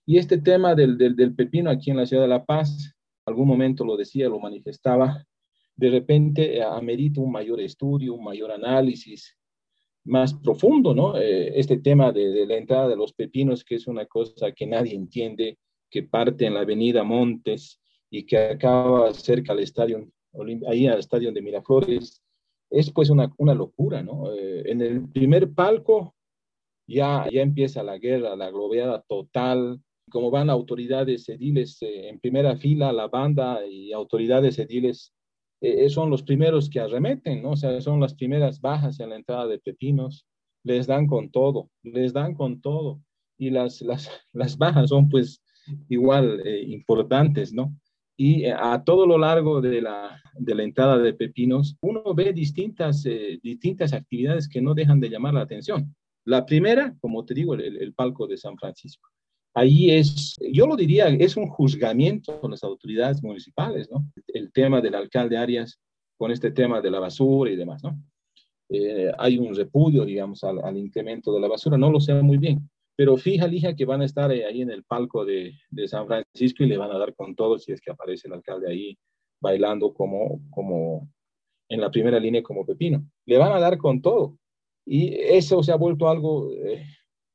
Y 0.06 0.18
este 0.18 0.38
tema 0.38 0.76
del, 0.76 0.98
del, 0.98 1.34
pepino 1.34 1.72
aquí 1.72 1.90
en 1.90 1.98
la 1.98 2.06
ciudad 2.06 2.24
de 2.24 2.30
La 2.30 2.46
Paz, 2.46 2.94
algún 3.26 3.48
momento 3.48 3.84
lo 3.86 3.98
decía, 3.98 4.30
lo 4.30 4.40
manifestaba, 4.40 5.26
de 5.76 5.90
repente 5.90 6.58
eh, 6.58 6.64
amerita 6.64 7.22
un 7.22 7.32
mayor 7.32 7.60
estudio, 7.60 8.14
un 8.14 8.24
mayor 8.24 8.52
análisis, 8.52 9.36
más 10.04 10.34
profundo, 10.34 10.94
¿no? 10.94 11.18
Eh, 11.18 11.60
este 11.60 11.78
tema 11.78 12.12
de, 12.12 12.46
la 12.46 12.56
entrada 12.56 12.88
de 12.88 12.96
los 12.96 13.14
pepinos, 13.14 13.64
que 13.64 13.76
es 13.76 13.88
una 13.88 14.06
cosa 14.06 14.52
que 14.52 14.66
nadie 14.66 14.96
entiende, 14.96 15.58
que 15.90 16.04
parte 16.04 16.46
en 16.46 16.54
la 16.54 16.62
avenida 16.62 17.04
Montes 17.04 17.80
y 18.10 18.26
que 18.26 18.38
acaba 18.38 19.14
cerca 19.14 19.54
al 19.54 19.60
estadio, 19.60 20.08
ahí 20.68 20.88
al 20.88 21.00
estadio 21.00 21.32
de 21.32 21.42
Miraflores, 21.42 22.22
es 22.70 22.90
pues 22.92 23.10
una, 23.10 23.32
locura, 23.38 24.02
¿no? 24.02 24.34
Eh, 24.34 24.64
en 24.66 24.82
el 24.82 25.08
primer 25.10 25.54
palco 25.54 26.16
ya, 26.88 27.28
ya 27.30 27.42
empieza 27.42 27.84
la 27.84 27.98
guerra, 27.98 28.36
la 28.36 28.50
globeada 28.50 29.02
total, 29.08 29.82
como 30.10 30.32
van 30.32 30.50
autoridades 30.50 31.28
ediles 31.30 31.82
eh, 31.82 32.10
en 32.10 32.20
primera 32.20 32.56
fila, 32.58 32.92
la 32.92 33.08
banda 33.08 33.66
y 33.68 33.92
autoridades 33.92 34.58
ediles 34.60 35.14
eh, 35.62 35.90
son 35.90 36.10
los 36.10 36.24
primeros 36.24 36.70
que 36.70 36.80
arremeten, 36.80 37.44
¿no? 37.44 37.52
O 37.52 37.56
sea, 37.56 37.80
son 37.82 38.00
las 38.00 38.16
primeras 38.16 38.60
bajas 38.60 39.00
en 39.00 39.12
la 39.12 39.16
entrada 39.16 39.48
de 39.48 39.60
Pepinos, 39.60 40.26
les 40.64 40.88
dan 40.88 41.06
con 41.08 41.30
todo, 41.30 41.70
les 41.84 42.14
dan 42.14 42.34
con 42.34 42.62
todo. 42.62 43.02
Y 43.38 43.52
las, 43.52 43.82
las, 43.82 44.10
las 44.34 44.58
bajas 44.58 44.90
son 44.90 45.08
pues 45.08 45.44
igual 45.88 46.42
eh, 46.46 46.64
importantes, 46.68 47.54
¿no? 47.54 47.76
Y 48.18 48.46
eh, 48.46 48.54
a 48.54 48.84
todo 48.84 49.06
lo 49.06 49.18
largo 49.18 49.62
de 49.62 49.82
la, 49.82 50.22
de 50.34 50.56
la 50.56 50.64
entrada 50.64 50.98
de 50.98 51.14
Pepinos, 51.14 51.78
uno 51.82 52.04
ve 52.16 52.34
distintas, 52.34 53.04
distintas 53.44 53.94
actividades 53.94 54.50
que 54.50 54.62
no 54.62 54.74
dejan 54.74 55.00
de 55.00 55.10
llamar 55.10 55.36
la 55.36 55.42
atención. 55.42 55.96
La 56.26 56.46
primera, 56.46 56.96
como 57.00 57.24
te 57.26 57.34
digo, 57.34 57.56
el 57.56 57.94
palco 57.94 58.28
de 58.28 58.38
San 58.38 58.58
Francisco 58.58 59.10
ahí 59.54 59.92
es, 59.92 60.36
yo 60.52 60.68
lo 60.68 60.76
diría, 60.76 61.08
es 61.08 61.38
un 61.38 61.48
juzgamiento 61.48 62.40
con 62.40 62.52
las 62.52 62.64
autoridades 62.64 63.22
municipales, 63.24 63.90
¿no? 63.92 64.06
El 64.28 64.52
tema 64.52 64.82
del 64.82 64.96
alcalde 64.96 65.38
Arias 65.38 65.80
con 66.18 66.32
este 66.32 66.52
tema 66.52 66.82
de 66.82 66.92
la 66.92 67.00
basura 67.00 67.52
y 67.52 67.56
demás, 67.56 67.84
¿no? 67.84 67.98
Eh, 68.70 69.12
hay 69.18 69.38
un 69.38 69.54
repudio, 69.54 70.06
digamos, 70.06 70.44
al, 70.44 70.78
incremento 70.78 71.34
de 71.34 71.42
la 71.42 71.50
basura, 71.50 71.78
no 71.78 71.92
lo 71.92 72.00
sé 72.00 72.14
muy 72.22 72.38
bien, 72.38 72.70
pero 72.96 73.18
fija, 73.18 73.48
Lija, 73.48 73.76
que 73.76 73.86
van 73.86 74.02
a 74.02 74.06
estar 74.06 74.32
eh, 74.32 74.46
ahí 74.46 74.62
en 74.62 74.72
el 74.72 74.84
palco 74.84 75.26
de, 75.26 75.54
de, 75.70 75.88
San 75.88 76.08
Francisco 76.08 76.64
y 76.64 76.68
le 76.68 76.78
van 76.78 76.92
a 76.92 76.98
dar 76.98 77.14
con 77.16 77.36
todo 77.36 77.60
si 77.60 77.74
es 77.74 77.82
que 77.82 77.92
aparece 77.92 78.28
el 78.28 78.34
alcalde 78.36 78.72
ahí 78.72 78.98
bailando 79.42 79.94
como, 79.94 80.40
como 80.52 81.10
en 81.68 81.82
la 81.82 81.92
primera 81.92 82.20
línea 82.20 82.44
como 82.44 82.66
Pepino. 82.66 83.04
Le 83.26 83.38
van 83.38 83.52
a 83.52 83.60
dar 83.60 83.78
con 83.78 84.02
todo. 84.02 84.38
Y 84.86 85.16
eso 85.16 85.62
se 85.64 85.72
ha 85.72 85.76
vuelto 85.76 86.08
algo 86.08 86.52
eh, 86.54 86.86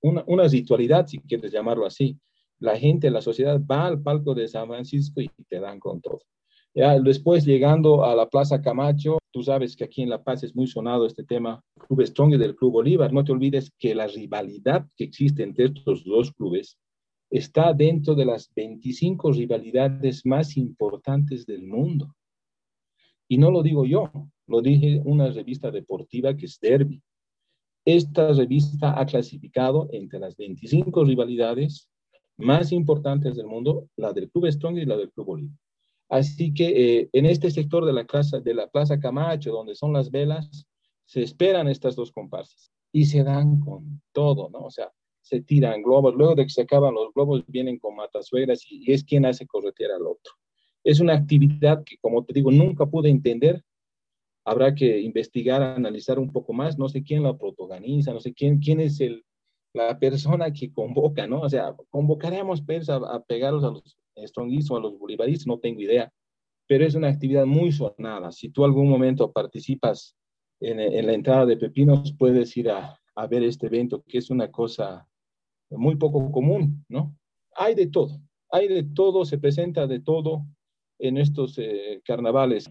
una, 0.08 0.48
ritualidad, 0.48 1.06
si 1.06 1.18
quieres 1.18 1.52
llamarlo 1.52 1.86
así. 1.86 2.18
La 2.58 2.78
gente, 2.78 3.10
la 3.10 3.20
sociedad 3.20 3.60
va 3.60 3.86
al 3.86 4.02
palco 4.02 4.34
de 4.34 4.48
San 4.48 4.68
Francisco 4.68 5.20
y 5.20 5.30
te 5.48 5.60
dan 5.60 5.78
con 5.78 6.00
todo. 6.00 6.20
Después, 7.02 7.46
llegando 7.46 8.04
a 8.04 8.14
la 8.14 8.28
Plaza 8.28 8.60
Camacho, 8.60 9.18
tú 9.30 9.42
sabes 9.42 9.74
que 9.76 9.84
aquí 9.84 10.02
en 10.02 10.10
La 10.10 10.22
Paz 10.22 10.42
es 10.42 10.54
muy 10.54 10.66
sonado 10.66 11.06
este 11.06 11.24
tema, 11.24 11.62
Club 11.88 12.04
Strong 12.06 12.34
y 12.34 12.36
del 12.36 12.54
Club 12.54 12.72
Bolívar. 12.72 13.12
No 13.14 13.24
te 13.24 13.32
olvides 13.32 13.70
que 13.78 13.94
la 13.94 14.06
rivalidad 14.06 14.86
que 14.94 15.04
existe 15.04 15.42
entre 15.42 15.66
estos 15.66 16.04
dos 16.04 16.32
clubes 16.32 16.78
está 17.30 17.72
dentro 17.72 18.14
de 18.14 18.26
las 18.26 18.52
25 18.54 19.32
rivalidades 19.32 20.24
más 20.26 20.56
importantes 20.58 21.46
del 21.46 21.66
mundo. 21.66 22.14
Y 23.26 23.38
no 23.38 23.50
lo 23.50 23.62
digo 23.62 23.84
yo, 23.84 24.10
lo 24.46 24.60
dije 24.60 25.00
una 25.04 25.30
revista 25.30 25.70
deportiva 25.70 26.36
que 26.36 26.46
es 26.46 26.58
Derby. 26.60 27.02
Esta 27.86 28.32
revista 28.32 29.00
ha 29.00 29.06
clasificado 29.06 29.88
entre 29.92 30.18
las 30.18 30.36
25 30.36 31.04
rivalidades 31.04 31.88
más 32.36 32.72
importantes 32.72 33.36
del 33.36 33.46
mundo, 33.46 33.88
la 33.94 34.12
del 34.12 34.28
Club 34.28 34.50
Strong 34.50 34.78
y 34.78 34.84
la 34.84 34.96
del 34.96 35.12
Club 35.12 35.26
Bolívar. 35.26 35.56
Así 36.08 36.52
que 36.52 36.66
eh, 36.98 37.10
en 37.12 37.26
este 37.26 37.48
sector 37.48 37.84
de 37.84 37.92
la, 37.92 38.04
plaza, 38.04 38.40
de 38.40 38.54
la 38.54 38.66
Plaza 38.66 38.98
Camacho, 38.98 39.52
donde 39.52 39.76
son 39.76 39.92
las 39.92 40.10
velas, 40.10 40.66
se 41.04 41.22
esperan 41.22 41.68
estas 41.68 41.94
dos 41.94 42.10
comparsas 42.10 42.72
y 42.90 43.04
se 43.04 43.22
dan 43.22 43.60
con 43.60 44.02
todo, 44.10 44.50
¿no? 44.50 44.64
O 44.64 44.70
sea, 44.70 44.90
se 45.20 45.42
tiran 45.42 45.80
globos, 45.80 46.12
luego 46.16 46.34
de 46.34 46.42
que 46.42 46.50
se 46.50 46.62
acaban 46.62 46.92
los 46.92 47.14
globos 47.14 47.44
vienen 47.46 47.78
con 47.78 47.94
matasuegras 47.94 48.64
y, 48.68 48.82
y 48.84 48.94
es 48.94 49.04
quien 49.04 49.26
hace 49.26 49.46
corretear 49.46 49.92
al 49.92 50.08
otro. 50.08 50.32
Es 50.82 50.98
una 50.98 51.14
actividad 51.14 51.84
que, 51.84 51.98
como 51.98 52.24
te 52.24 52.32
digo, 52.32 52.50
nunca 52.50 52.84
pude 52.86 53.10
entender 53.10 53.62
habrá 54.46 54.74
que 54.74 55.00
investigar, 55.00 55.60
analizar 55.60 56.18
un 56.18 56.32
poco 56.32 56.52
más. 56.52 56.78
No 56.78 56.88
sé 56.88 57.02
quién 57.02 57.24
la 57.24 57.36
protagoniza, 57.36 58.12
no 58.12 58.20
sé 58.20 58.32
quién, 58.32 58.60
quién 58.60 58.80
es 58.80 59.00
el, 59.00 59.24
la 59.74 59.98
persona 59.98 60.52
que 60.52 60.72
convoca, 60.72 61.26
¿no? 61.26 61.40
O 61.40 61.48
sea, 61.48 61.74
convocaremos 61.90 62.62
pues, 62.62 62.88
a, 62.88 62.96
a 62.96 63.24
a 63.28 63.50
los 63.50 63.98
stronguistas, 64.24 64.76
a 64.76 64.80
los 64.80 64.98
bolivaristas, 64.98 65.48
no 65.48 65.58
tengo 65.58 65.80
idea, 65.80 66.10
pero 66.68 66.86
es 66.86 66.94
una 66.94 67.08
actividad 67.08 67.44
muy 67.44 67.72
sonada. 67.72 68.30
Si 68.30 68.48
tú 68.48 68.64
algún 68.64 68.88
momento 68.88 69.32
participas 69.32 70.16
en, 70.60 71.06
la 71.06 71.12
entrada 71.12 71.44
de 71.44 71.56
Pepinos, 71.56 72.14
puedes 72.16 72.56
ir 72.56 72.70
a, 72.70 72.98
a, 73.16 73.26
ver 73.26 73.42
este 73.42 73.66
evento, 73.66 74.02
que 74.06 74.18
es 74.18 74.30
una 74.30 74.50
cosa 74.50 75.06
muy 75.70 75.96
poco 75.96 76.30
común, 76.30 76.84
¿no? 76.88 77.16
Hay 77.56 77.74
de 77.74 77.88
todo, 77.88 78.20
hay 78.50 78.68
de 78.68 78.84
todo, 78.84 79.24
se 79.24 79.38
presenta 79.38 79.88
de 79.88 80.00
todo 80.00 80.46
en 80.98 81.18
estos 81.18 81.58
eh, 81.58 82.00
carnavales. 82.04 82.70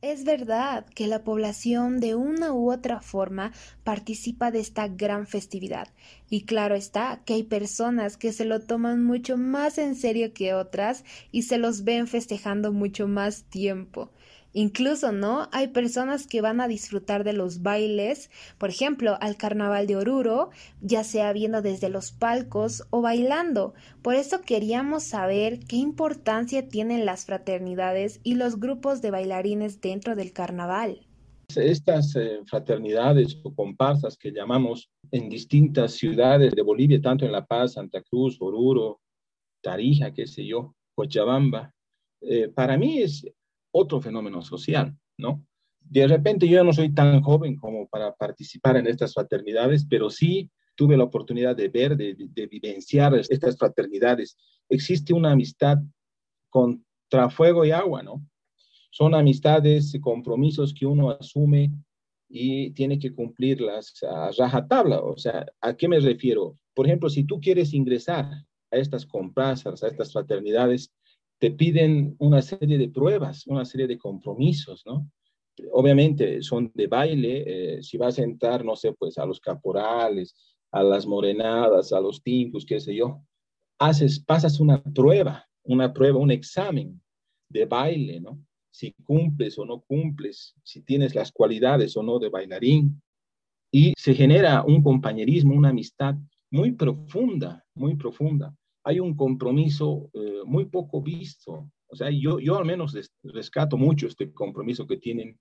Es 0.00 0.22
verdad 0.22 0.86
que 0.94 1.08
la 1.08 1.24
población 1.24 1.98
de 1.98 2.14
una 2.14 2.52
u 2.52 2.70
otra 2.70 3.00
forma 3.00 3.52
participa 3.82 4.52
de 4.52 4.60
esta 4.60 4.86
gran 4.86 5.26
festividad 5.26 5.88
y 6.30 6.42
claro 6.42 6.76
está 6.76 7.22
que 7.24 7.34
hay 7.34 7.42
personas 7.42 8.16
que 8.16 8.32
se 8.32 8.44
lo 8.44 8.60
toman 8.60 9.02
mucho 9.02 9.36
más 9.36 9.76
en 9.76 9.96
serio 9.96 10.32
que 10.32 10.54
otras 10.54 11.04
y 11.32 11.42
se 11.42 11.58
los 11.58 11.82
ven 11.82 12.06
festejando 12.06 12.72
mucho 12.72 13.08
más 13.08 13.42
tiempo. 13.50 14.12
Incluso, 14.58 15.12
¿no? 15.12 15.48
Hay 15.52 15.68
personas 15.68 16.26
que 16.26 16.40
van 16.40 16.60
a 16.60 16.66
disfrutar 16.66 17.22
de 17.22 17.32
los 17.32 17.62
bailes, 17.62 18.28
por 18.58 18.70
ejemplo, 18.70 19.16
al 19.20 19.36
carnaval 19.36 19.86
de 19.86 19.94
Oruro, 19.94 20.50
ya 20.80 21.04
sea 21.04 21.32
viendo 21.32 21.62
desde 21.62 21.88
los 21.88 22.10
palcos 22.10 22.82
o 22.90 23.00
bailando. 23.00 23.74
Por 24.02 24.16
eso 24.16 24.40
queríamos 24.40 25.04
saber 25.04 25.60
qué 25.60 25.76
importancia 25.76 26.68
tienen 26.68 27.06
las 27.06 27.24
fraternidades 27.24 28.18
y 28.24 28.34
los 28.34 28.58
grupos 28.58 29.00
de 29.00 29.12
bailarines 29.12 29.80
dentro 29.80 30.16
del 30.16 30.32
carnaval. 30.32 31.06
Estas 31.54 32.16
eh, 32.16 32.40
fraternidades 32.44 33.38
o 33.44 33.54
comparsas 33.54 34.18
que 34.18 34.32
llamamos 34.32 34.90
en 35.12 35.28
distintas 35.28 35.92
ciudades 35.92 36.52
de 36.52 36.62
Bolivia, 36.62 37.00
tanto 37.00 37.24
en 37.24 37.30
La 37.30 37.46
Paz, 37.46 37.74
Santa 37.74 38.02
Cruz, 38.02 38.38
Oruro, 38.40 39.02
Tarija, 39.62 40.12
qué 40.12 40.26
sé 40.26 40.44
yo, 40.44 40.74
Cochabamba, 40.96 41.72
eh, 42.22 42.48
para 42.48 42.76
mí 42.76 43.00
es 43.02 43.24
otro 43.70 44.00
fenómeno 44.00 44.42
social, 44.42 44.96
¿no? 45.18 45.44
De 45.80 46.06
repente 46.06 46.46
yo 46.48 46.62
no 46.64 46.72
soy 46.72 46.92
tan 46.92 47.22
joven 47.22 47.56
como 47.56 47.88
para 47.88 48.14
participar 48.14 48.76
en 48.76 48.86
estas 48.86 49.14
fraternidades, 49.14 49.86
pero 49.88 50.10
sí 50.10 50.50
tuve 50.74 50.96
la 50.96 51.04
oportunidad 51.04 51.56
de 51.56 51.68
ver, 51.68 51.96
de, 51.96 52.14
de 52.14 52.46
vivenciar 52.46 53.14
estas 53.14 53.56
fraternidades. 53.56 54.36
Existe 54.68 55.12
una 55.12 55.32
amistad 55.32 55.78
contra 56.50 57.30
fuego 57.30 57.64
y 57.64 57.70
agua, 57.70 58.02
¿no? 58.02 58.24
Son 58.90 59.14
amistades, 59.14 59.96
compromisos 60.00 60.74
que 60.74 60.86
uno 60.86 61.10
asume 61.10 61.72
y 62.28 62.70
tiene 62.72 62.98
que 62.98 63.14
cumplirlas 63.14 63.94
a 64.02 64.30
rajatabla. 64.36 65.00
O 65.00 65.16
sea, 65.16 65.46
¿a 65.60 65.74
qué 65.74 65.88
me 65.88 66.00
refiero? 66.00 66.58
Por 66.74 66.86
ejemplo, 66.86 67.08
si 67.08 67.24
tú 67.24 67.40
quieres 67.40 67.72
ingresar 67.74 68.24
a 68.70 68.76
estas 68.76 69.06
comparsas, 69.06 69.82
a 69.82 69.88
estas 69.88 70.12
fraternidades, 70.12 70.92
te 71.38 71.52
piden 71.52 72.16
una 72.18 72.42
serie 72.42 72.78
de 72.78 72.88
pruebas, 72.88 73.46
una 73.46 73.64
serie 73.64 73.86
de 73.86 73.98
compromisos, 73.98 74.84
¿no? 74.84 75.10
Obviamente 75.72 76.42
son 76.42 76.70
de 76.74 76.86
baile, 76.86 77.44
eh, 77.78 77.82
si 77.82 77.96
vas 77.96 78.18
a 78.18 78.22
entrar, 78.22 78.64
no 78.64 78.76
sé, 78.76 78.92
pues 78.92 79.18
a 79.18 79.26
los 79.26 79.40
caporales, 79.40 80.34
a 80.70 80.82
las 80.82 81.06
morenadas, 81.06 81.92
a 81.92 82.00
los 82.00 82.22
timpos, 82.22 82.64
qué 82.64 82.78
sé 82.80 82.94
yo, 82.94 83.22
haces, 83.78 84.20
pasas 84.20 84.60
una 84.60 84.82
prueba, 84.82 85.48
una 85.64 85.92
prueba, 85.92 86.18
un 86.18 86.30
examen 86.30 87.00
de 87.48 87.64
baile, 87.66 88.20
¿no? 88.20 88.40
Si 88.70 88.92
cumples 89.04 89.58
o 89.58 89.64
no 89.64 89.80
cumples, 89.80 90.54
si 90.62 90.82
tienes 90.82 91.14
las 91.14 91.32
cualidades 91.32 91.96
o 91.96 92.02
no 92.02 92.18
de 92.18 92.28
bailarín. 92.28 93.00
Y 93.72 93.92
se 93.96 94.14
genera 94.14 94.62
un 94.64 94.82
compañerismo, 94.82 95.54
una 95.54 95.70
amistad 95.70 96.14
muy 96.50 96.72
profunda, 96.72 97.64
muy 97.74 97.96
profunda 97.96 98.54
hay 98.88 99.00
un 99.00 99.14
compromiso 99.14 100.08
eh, 100.14 100.40
muy 100.46 100.64
poco 100.64 101.02
visto. 101.02 101.70
O 101.88 101.94
sea, 101.94 102.08
yo, 102.08 102.40
yo 102.40 102.56
al 102.56 102.64
menos 102.64 102.96
rescato 103.22 103.76
mucho 103.76 104.06
este 104.06 104.32
compromiso 104.32 104.86
que 104.86 104.96
tienen 104.96 105.38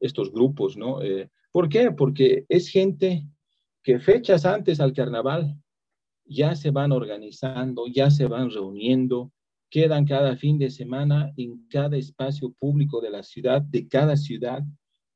estos 0.00 0.32
grupos, 0.32 0.76
¿no? 0.76 1.00
Eh, 1.00 1.30
¿Por 1.52 1.68
qué? 1.68 1.92
Porque 1.92 2.44
es 2.48 2.68
gente 2.68 3.24
que 3.84 4.00
fechas 4.00 4.44
antes 4.44 4.80
al 4.80 4.92
carnaval 4.92 5.54
ya 6.24 6.56
se 6.56 6.72
van 6.72 6.90
organizando, 6.90 7.86
ya 7.86 8.10
se 8.10 8.26
van 8.26 8.50
reuniendo, 8.50 9.30
quedan 9.70 10.04
cada 10.04 10.36
fin 10.36 10.58
de 10.58 10.68
semana 10.68 11.32
en 11.36 11.68
cada 11.68 11.96
espacio 11.96 12.52
público 12.58 13.00
de 13.00 13.10
la 13.10 13.22
ciudad, 13.22 13.62
de 13.62 13.86
cada 13.86 14.16
ciudad, 14.16 14.64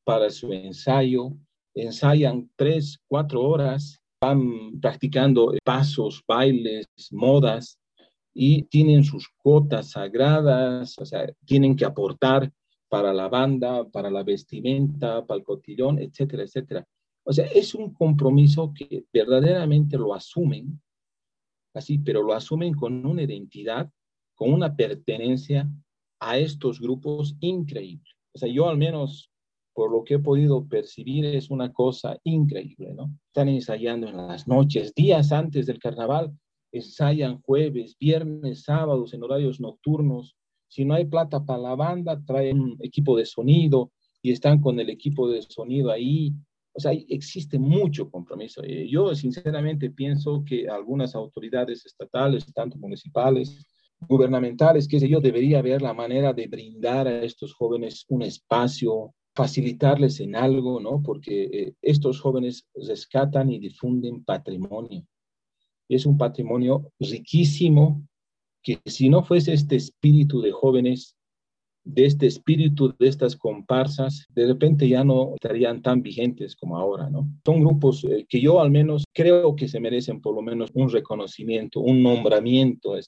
para 0.04 0.30
su 0.30 0.52
ensayo. 0.52 1.32
Ensayan 1.74 2.48
tres, 2.54 3.00
cuatro 3.08 3.42
horas 3.42 4.01
van 4.22 4.80
practicando 4.80 5.52
pasos, 5.64 6.22
bailes, 6.28 6.86
modas 7.10 7.76
y 8.32 8.62
tienen 8.62 9.02
sus 9.02 9.28
cotas 9.36 9.90
sagradas, 9.90 10.96
o 10.98 11.04
sea, 11.04 11.26
tienen 11.44 11.74
que 11.74 11.84
aportar 11.84 12.48
para 12.88 13.12
la 13.12 13.28
banda, 13.28 13.84
para 13.90 14.10
la 14.10 14.22
vestimenta, 14.22 15.26
para 15.26 15.38
el 15.38 15.44
cotillón, 15.44 15.98
etcétera, 15.98 16.44
etcétera. 16.44 16.86
O 17.24 17.32
sea, 17.32 17.46
es 17.46 17.74
un 17.74 17.92
compromiso 17.92 18.72
que 18.72 19.04
verdaderamente 19.12 19.98
lo 19.98 20.14
asumen, 20.14 20.80
así, 21.74 21.98
pero 21.98 22.22
lo 22.22 22.32
asumen 22.32 22.74
con 22.74 23.04
una 23.04 23.22
identidad, 23.22 23.90
con 24.36 24.52
una 24.52 24.76
pertenencia 24.76 25.68
a 26.20 26.38
estos 26.38 26.80
grupos 26.80 27.34
increíble. 27.40 28.08
O 28.34 28.38
sea, 28.38 28.48
yo 28.48 28.68
al 28.68 28.78
menos 28.78 29.31
por 29.74 29.90
lo 29.90 30.04
que 30.04 30.14
he 30.14 30.18
podido 30.18 30.66
percibir, 30.66 31.24
es 31.24 31.50
una 31.50 31.72
cosa 31.72 32.18
increíble, 32.24 32.92
¿no? 32.94 33.10
Están 33.26 33.48
ensayando 33.48 34.08
en 34.08 34.16
las 34.16 34.46
noches, 34.46 34.94
días 34.94 35.32
antes 35.32 35.66
del 35.66 35.78
carnaval, 35.78 36.32
ensayan 36.72 37.40
jueves, 37.42 37.96
viernes, 37.98 38.62
sábados, 38.62 39.12
en 39.14 39.22
horarios 39.22 39.60
nocturnos. 39.60 40.36
Si 40.68 40.84
no 40.84 40.94
hay 40.94 41.04
plata 41.04 41.44
para 41.44 41.60
la 41.60 41.74
banda, 41.74 42.20
traen 42.24 42.76
equipo 42.80 43.16
de 43.16 43.26
sonido 43.26 43.92
y 44.22 44.32
están 44.32 44.60
con 44.60 44.80
el 44.80 44.88
equipo 44.88 45.28
de 45.28 45.42
sonido 45.42 45.90
ahí. 45.90 46.32
O 46.74 46.80
sea, 46.80 46.92
existe 46.92 47.58
mucho 47.58 48.10
compromiso. 48.10 48.62
Eh, 48.64 48.88
yo 48.88 49.14
sinceramente 49.14 49.90
pienso 49.90 50.42
que 50.44 50.68
algunas 50.68 51.14
autoridades 51.14 51.84
estatales, 51.84 52.46
tanto 52.54 52.78
municipales, 52.78 53.66
gubernamentales, 54.08 54.88
qué 54.88 54.98
sé 54.98 55.08
yo, 55.08 55.20
debería 55.20 55.60
ver 55.60 55.82
la 55.82 55.92
manera 55.92 56.32
de 56.32 56.46
brindar 56.46 57.06
a 57.06 57.22
estos 57.22 57.52
jóvenes 57.54 58.04
un 58.08 58.22
espacio, 58.22 59.14
facilitarles 59.34 60.20
en 60.20 60.36
algo, 60.36 60.80
¿no? 60.80 61.02
Porque 61.02 61.44
eh, 61.44 61.74
estos 61.82 62.20
jóvenes 62.20 62.66
rescatan 62.74 63.50
y 63.50 63.58
difunden 63.58 64.24
patrimonio. 64.24 65.06
Es 65.88 66.06
un 66.06 66.18
patrimonio 66.18 66.90
riquísimo 66.98 68.06
que 68.62 68.78
si 68.86 69.08
no 69.08 69.22
fuese 69.24 69.52
este 69.52 69.76
espíritu 69.76 70.40
de 70.40 70.52
jóvenes, 70.52 71.16
de 71.84 72.06
este 72.06 72.26
espíritu 72.26 72.94
de 72.96 73.08
estas 73.08 73.34
comparsas, 73.34 74.24
de 74.28 74.46
repente 74.46 74.88
ya 74.88 75.02
no 75.02 75.34
estarían 75.34 75.82
tan 75.82 76.00
vigentes 76.00 76.54
como 76.54 76.76
ahora, 76.76 77.10
¿no? 77.10 77.28
Son 77.44 77.60
grupos 77.60 78.04
eh, 78.04 78.24
que 78.28 78.40
yo 78.40 78.60
al 78.60 78.70
menos 78.70 79.04
creo 79.12 79.56
que 79.56 79.66
se 79.66 79.80
merecen 79.80 80.20
por 80.20 80.36
lo 80.36 80.42
menos 80.42 80.70
un 80.74 80.90
reconocimiento, 80.90 81.80
un 81.80 82.02
nombramiento 82.02 82.94
a, 82.94 83.00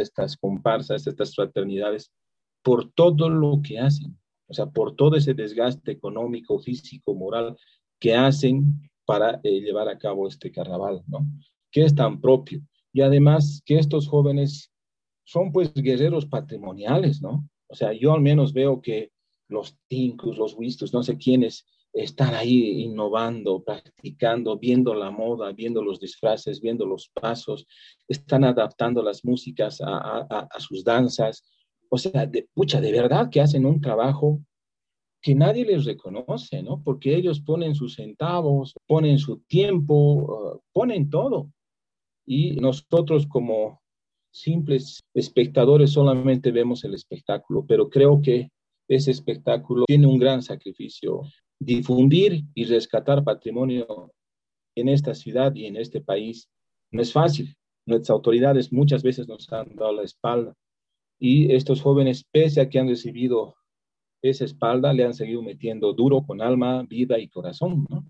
estas 0.00 0.36
comparsas, 0.36 1.06
estas 1.06 1.34
fraternidades, 1.34 2.10
por 2.62 2.90
todo 2.92 3.28
lo 3.28 3.60
que 3.62 3.78
hacen 3.78 4.18
o 4.48 4.54
sea, 4.54 4.66
por 4.66 4.94
todo 4.94 5.16
ese 5.16 5.34
desgaste 5.34 5.92
económico, 5.92 6.58
físico, 6.58 7.14
moral 7.14 7.56
que 7.98 8.14
hacen 8.14 8.90
para 9.04 9.40
eh, 9.42 9.60
llevar 9.60 9.88
a 9.88 9.98
cabo 9.98 10.28
este 10.28 10.50
carnaval, 10.50 11.02
¿no? 11.06 11.26
Que 11.70 11.84
es 11.84 11.94
tan 11.94 12.20
propio. 12.20 12.60
Y 12.92 13.00
además 13.00 13.62
que 13.64 13.78
estos 13.78 14.08
jóvenes 14.08 14.72
son 15.24 15.52
pues 15.52 15.72
guerreros 15.74 16.26
patrimoniales, 16.26 17.20
¿no? 17.20 17.48
O 17.68 17.74
sea, 17.74 17.92
yo 17.92 18.12
al 18.12 18.20
menos 18.20 18.52
veo 18.52 18.80
que 18.80 19.10
los 19.48 19.76
tincus, 19.88 20.38
los 20.38 20.56
wistos, 20.56 20.92
no 20.92 21.02
sé 21.02 21.16
quiénes, 21.18 21.66
están 21.92 22.34
ahí 22.34 22.82
innovando, 22.82 23.64
practicando, 23.64 24.58
viendo 24.58 24.94
la 24.94 25.10
moda, 25.10 25.52
viendo 25.52 25.82
los 25.82 25.98
disfraces, 25.98 26.60
viendo 26.60 26.84
los 26.84 27.08
pasos, 27.08 27.66
están 28.06 28.44
adaptando 28.44 29.02
las 29.02 29.24
músicas 29.24 29.80
a 29.80 30.46
sus 30.58 30.84
danzas, 30.84 31.42
o 31.88 31.98
sea, 31.98 32.26
de, 32.26 32.48
pucha, 32.54 32.80
de 32.80 32.92
verdad 32.92 33.30
que 33.30 33.40
hacen 33.40 33.66
un 33.66 33.80
trabajo 33.80 34.40
que 35.22 35.34
nadie 35.34 35.64
les 35.64 35.84
reconoce, 35.84 36.62
¿no? 36.62 36.82
Porque 36.82 37.16
ellos 37.16 37.40
ponen 37.40 37.74
sus 37.74 37.94
centavos, 37.96 38.74
ponen 38.86 39.18
su 39.18 39.38
tiempo, 39.40 40.54
uh, 40.54 40.60
ponen 40.72 41.10
todo. 41.10 41.50
Y 42.26 42.56
nosotros 42.56 43.26
como 43.26 43.80
simples 44.30 45.00
espectadores 45.14 45.92
solamente 45.92 46.50
vemos 46.52 46.84
el 46.84 46.94
espectáculo, 46.94 47.64
pero 47.66 47.88
creo 47.88 48.20
que 48.20 48.50
ese 48.88 49.10
espectáculo 49.10 49.84
tiene 49.86 50.06
un 50.06 50.18
gran 50.18 50.42
sacrificio. 50.42 51.22
Difundir 51.58 52.44
y 52.54 52.64
rescatar 52.64 53.24
patrimonio 53.24 54.12
en 54.76 54.88
esta 54.88 55.14
ciudad 55.14 55.54
y 55.54 55.66
en 55.66 55.76
este 55.76 56.00
país 56.00 56.48
no 56.90 57.00
es 57.02 57.12
fácil. 57.12 57.56
Nuestras 57.86 58.10
autoridades 58.10 58.72
muchas 58.72 59.02
veces 59.02 59.26
nos 59.26 59.50
han 59.52 59.74
dado 59.74 59.92
la 59.92 60.02
espalda 60.02 60.54
y 61.18 61.54
estos 61.54 61.80
jóvenes, 61.80 62.24
pese 62.30 62.60
a 62.60 62.68
que 62.68 62.78
han 62.78 62.88
recibido 62.88 63.56
esa 64.22 64.44
espalda, 64.44 64.92
le 64.92 65.04
han 65.04 65.14
seguido 65.14 65.42
metiendo 65.42 65.92
duro 65.92 66.22
con 66.22 66.40
alma, 66.40 66.82
vida 66.82 67.18
y 67.18 67.28
corazón, 67.28 67.86
¿no? 67.88 68.04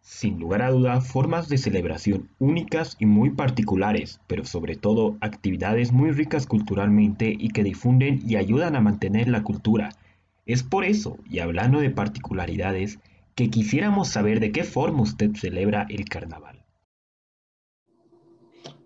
Sin 0.00 0.38
lugar 0.38 0.62
a 0.62 0.70
duda, 0.70 1.00
formas 1.00 1.48
de 1.48 1.58
celebración 1.58 2.30
únicas 2.38 2.96
y 3.00 3.06
muy 3.06 3.30
particulares, 3.30 4.20
pero 4.28 4.44
sobre 4.44 4.76
todo 4.76 5.16
actividades 5.20 5.90
muy 5.90 6.12
ricas 6.12 6.46
culturalmente 6.46 7.34
y 7.36 7.48
que 7.48 7.64
difunden 7.64 8.20
y 8.24 8.36
ayudan 8.36 8.76
a 8.76 8.80
mantener 8.80 9.26
la 9.26 9.42
cultura. 9.42 9.90
Es 10.46 10.62
por 10.62 10.84
eso, 10.84 11.18
y 11.28 11.40
hablando 11.40 11.80
de 11.80 11.90
particularidades, 11.90 13.00
que 13.34 13.50
quisiéramos 13.50 14.08
saber 14.08 14.38
de 14.38 14.52
qué 14.52 14.62
forma 14.62 15.02
usted 15.02 15.32
celebra 15.34 15.86
el 15.90 16.04
carnaval. 16.04 16.64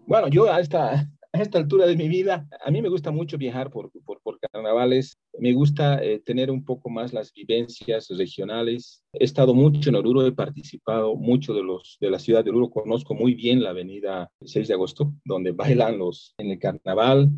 Bueno, 0.06 0.28
yo 0.28 0.50
a 0.50 0.58
esta, 0.58 1.06
a 1.32 1.42
esta 1.42 1.58
altura 1.58 1.86
de 1.86 1.96
mi 1.96 2.08
vida, 2.08 2.48
a 2.64 2.70
mí 2.70 2.82
me 2.82 2.88
gusta 2.88 3.10
mucho 3.10 3.38
viajar 3.38 3.70
por, 3.70 3.90
por, 4.04 4.20
por 4.20 4.38
carnavales, 4.40 5.16
me 5.38 5.52
gusta 5.52 6.02
eh, 6.02 6.20
tener 6.20 6.50
un 6.50 6.64
poco 6.64 6.90
más 6.90 7.12
las 7.12 7.32
vivencias 7.32 8.08
regionales. 8.08 9.02
He 9.12 9.24
estado 9.24 9.54
mucho 9.54 9.90
en 9.90 9.96
Oruro, 9.96 10.26
he 10.26 10.32
participado 10.32 11.14
mucho 11.14 11.54
de, 11.54 11.62
los, 11.62 11.98
de 12.00 12.10
la 12.10 12.18
ciudad 12.18 12.44
de 12.44 12.50
Oruro, 12.50 12.70
conozco 12.70 13.14
muy 13.14 13.34
bien 13.34 13.62
la 13.62 13.70
avenida 13.70 14.30
6 14.42 14.68
de 14.68 14.74
agosto, 14.74 15.12
donde 15.24 15.52
bailan 15.52 15.98
los 15.98 16.34
en 16.38 16.50
el 16.50 16.58
carnaval. 16.58 17.30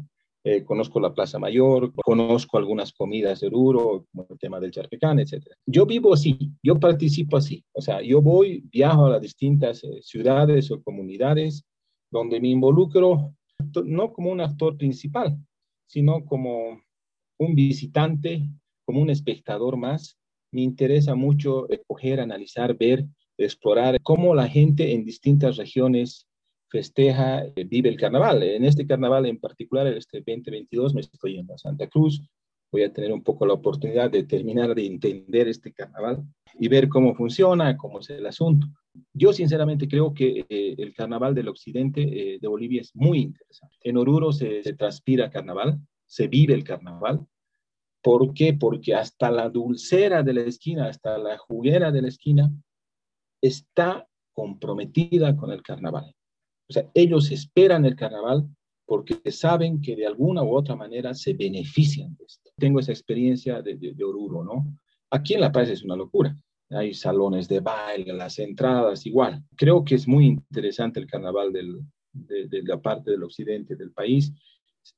Eh, 0.45 0.65
conozco 0.65 0.99
la 0.99 1.15
Plaza 1.15 1.39
Mayor, 1.39 1.93
conozco 1.95 2.59
algunas 2.59 2.93
comidas 2.93 3.41
de 3.41 3.47
Oruro, 3.47 4.07
como 4.11 4.27
el 4.29 4.39
tema 4.39 4.59
del 4.59 4.73
charpecán, 4.73 5.21
etc. 5.21 5.47
Yo 5.67 5.87
vivo 5.87 6.15
así, 6.15 6.51
yo 6.61 6.81
participo 6.81 7.37
así, 7.37 7.65
o 7.73 7.81
sea, 7.81 8.03
yo 8.03 8.21
voy, 8.21 8.65
viajo 8.73 9.07
a 9.07 9.11
las 9.11 9.23
distintas 9.23 9.85
eh, 9.85 10.01
ciudades 10.03 10.69
o 10.73 10.83
comunidades 10.83 11.63
donde 12.11 12.41
me 12.41 12.49
involucro 12.49 13.35
no 13.85 14.13
como 14.13 14.31
un 14.31 14.41
actor 14.41 14.77
principal, 14.77 15.37
sino 15.87 16.25
como 16.25 16.81
un 17.39 17.55
visitante, 17.55 18.49
como 18.85 19.01
un 19.01 19.11
espectador 19.11 19.77
más. 19.77 20.19
Me 20.53 20.63
interesa 20.63 21.15
mucho 21.15 21.69
escoger, 21.71 22.21
analizar, 22.21 22.77
ver, 22.77 23.07
explorar 23.39 24.01
cómo 24.03 24.35
la 24.35 24.49
gente 24.49 24.93
en 24.93 25.05
distintas 25.05 25.57
regiones 25.57 26.27
festeja, 26.69 27.45
eh, 27.45 27.65
vive 27.65 27.89
el 27.89 27.97
carnaval. 27.97 28.43
En 28.43 28.65
este 28.65 28.87
carnaval 28.87 29.27
en 29.27 29.39
particular, 29.39 29.87
este 29.89 30.19
2022, 30.19 30.95
me 30.95 31.03
estoy 31.03 31.35
yendo 31.35 31.55
a 31.55 31.59
Santa 31.59 31.87
Cruz. 31.87 32.23
Voy 32.71 32.83
a 32.83 32.93
tener 32.93 33.13
un 33.13 33.23
poco 33.23 33.45
la 33.45 33.53
oportunidad 33.53 34.11
de 34.11 34.23
terminar 34.25 34.75
de 34.75 34.87
entender 34.87 35.49
este 35.49 35.73
carnaval 35.73 36.25
y 36.59 36.69
ver 36.69 36.89
cómo 36.89 37.15
funciona, 37.15 37.77
cómo 37.77 38.01
es 38.01 38.09
el 38.09 38.27
asunto. 38.27 38.67
Yo 39.15 39.33
sinceramente 39.33 39.89
creo 39.89 40.13
que 40.13 40.45
eh, 40.49 40.75
el 40.79 40.95
carnaval 40.95 41.35
del 41.35 41.49
occidente 41.49 42.03
eh, 42.03 42.39
de 42.41 42.49
Bolivia 42.49 42.81
es 42.81 42.95
muy 42.95 43.21
interesante. 43.21 43.77
En 43.81 43.97
Oruro 43.97 44.33
se, 44.33 44.63
transpira 44.75 45.31
carnaval, 45.31 45.79
se 46.07 46.29
vive 46.29 46.55
el 46.55 46.65
carnaval. 46.65 47.27
¿Por 48.03 48.35
qué? 48.35 48.55
Porque 48.55 48.95
hasta 48.95 49.31
la 49.31 49.49
dulcera 49.49 50.23
de 50.23 50.35
la 50.35 50.43
esquina, 50.43 50.89
hasta 50.89 51.19
la 51.19 51.39
juguera 51.39 51.91
de 51.91 52.03
la 52.03 52.09
esquina, 52.09 52.53
está 53.41 54.07
comprometida 54.33 55.37
con 55.37 55.53
el 55.53 55.63
carnaval. 55.63 56.15
O 56.69 56.73
sea, 56.73 56.91
ellos 56.95 57.31
esperan 57.31 57.85
el 57.85 57.97
carnaval 57.97 58.49
porque 58.85 59.31
saben 59.31 59.81
que 59.81 59.97
de 59.97 60.07
alguna 60.07 60.43
u 60.43 60.55
otra 60.55 60.75
manera 60.75 61.15
se 61.15 61.33
benefician 61.35 62.15
de 62.17 62.25
esto. 62.25 62.51
Tengo 62.57 62.81
esa 62.81 62.93
experiencia 62.93 63.63
de, 63.63 63.77
de 63.77 64.05
Oruro, 64.05 64.45
¿no? 64.45 64.77
Aquí 65.11 65.35
en 65.35 65.41
La 65.41 65.53
Paz 65.53 65.69
es 65.69 65.83
una 65.83 65.97
locura 65.97 66.37
hay 66.75 66.95
salones 66.95 67.49
de 67.49 67.61
baile, 67.61 68.13
las 68.13 68.39
entradas, 68.39 69.07
igual. 69.07 69.43
Creo 69.57 69.85
que 69.85 69.95
es 69.95 70.07
muy 70.07 70.27
interesante 70.27 71.01
el 71.01 71.07
carnaval 71.07 71.53
de, 71.53 72.63
la 72.63 72.81
parte 72.81 73.11
del 73.11 73.23
occidente 73.23 73.77
del 73.77 73.93
país. 73.93 74.33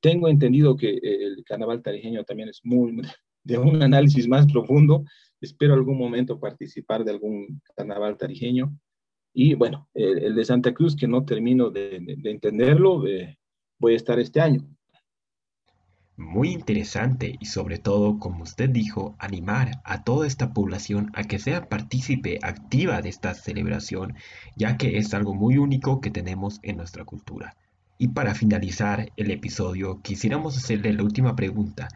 Tengo 0.01 0.29
entendido 0.29 0.77
que 0.77 0.91
eh, 0.91 1.25
el 1.25 1.45
carnaval 1.45 1.83
tarijeño 1.83 2.25
también 2.25 2.49
es 2.49 2.61
muy 2.65 3.01
de 3.45 3.59
un 3.59 3.83
análisis 3.83 4.27
más 4.29 4.47
profundo. 4.51 5.05
Espero 5.41 5.75
algún 5.75 5.99
momento 5.99 6.39
participar 6.39 7.05
de 7.05 7.11
algún 7.11 7.61
carnaval 7.77 8.17
tarijeño. 8.17 8.77
Y 9.33 9.55
bueno, 9.55 9.89
el, 9.95 10.35
de 10.35 10.45
Santa 10.45 10.73
Cruz, 10.73 10.95
que 10.97 11.09
no 11.09 11.25
termino 11.25 11.71
de, 11.71 11.99
de 12.01 12.31
entenderlo, 12.31 13.07
eh, 13.07 13.37
voy 13.79 13.95
a 13.95 13.97
estar 13.97 14.19
este 14.19 14.41
año. 14.41 14.65
Muy 16.17 16.51
interesante 16.51 17.37
y 17.41 17.47
sobre 17.47 17.79
todo, 17.79 18.21
como 18.21 18.45
usted 18.45 18.71
dijo, 18.71 19.17
animar 19.19 19.81
a 19.83 20.05
toda 20.05 20.29
esta 20.29 20.53
población 20.53 21.11
a 21.15 21.25
que 21.25 21.41
sea 21.41 21.69
partícipe 21.69 22.39
activa 22.43 23.03
de 23.03 23.09
esta 23.09 23.35
celebración, 23.35 24.15
ya 24.57 24.77
que 24.77 24.99
es 24.99 25.13
algo 25.13 25.35
muy 25.35 25.59
único 25.59 26.01
que 26.01 26.13
tenemos 26.13 26.61
en 26.63 26.77
nuestra 26.77 27.05
cultura. 27.05 27.57
Y 27.99 28.09
para 28.09 28.35
finalizar 28.35 29.11
el 29.17 29.33
episodio, 29.33 30.03
quisiéramos 30.03 30.57
hacerle 30.57 30.93
la 30.93 31.03
última 31.03 31.35
pregunta, 31.35 31.89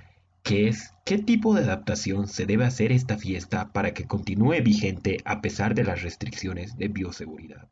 que 0.43 0.67
es 0.67 0.95
¿qué 1.05 1.19
tipo 1.19 1.55
de 1.55 1.63
adaptación 1.63 2.27
se 2.27 2.45
debe 2.45 2.65
hacer 2.65 2.91
esta 2.91 3.19
fiesta 3.19 3.73
para 3.73 3.95
que 3.95 4.07
continúe 4.07 4.63
vigente 4.65 5.19
a 5.25 5.41
pesar 5.41 5.77
de 5.77 5.85
las 5.85 6.03
restricciones 6.03 6.77
de 6.77 6.89
bioseguridad? 6.89 7.69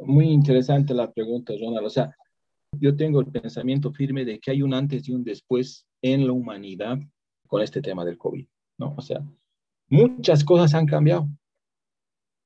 Muy 0.00 0.30
interesante 0.30 0.94
la 0.94 1.10
pregunta, 1.10 1.52
Ronald. 1.60 1.86
O 1.86 1.90
sea, 1.90 2.16
yo 2.72 2.96
tengo 2.96 3.20
el 3.20 3.26
pensamiento 3.26 3.92
firme 3.92 4.24
de 4.24 4.38
que 4.38 4.50
hay 4.50 4.62
un 4.62 4.74
antes 4.74 5.08
y 5.08 5.12
un 5.12 5.24
después 5.24 5.86
en 6.02 6.26
la 6.26 6.32
humanidad 6.32 6.98
con 7.46 7.62
este 7.62 7.80
tema 7.80 8.04
del 8.04 8.18
COVID, 8.18 8.46
¿no? 8.78 8.94
O 8.96 9.00
sea, 9.00 9.24
muchas 9.88 10.44
cosas 10.44 10.74
han 10.74 10.86
cambiado. 10.86 11.28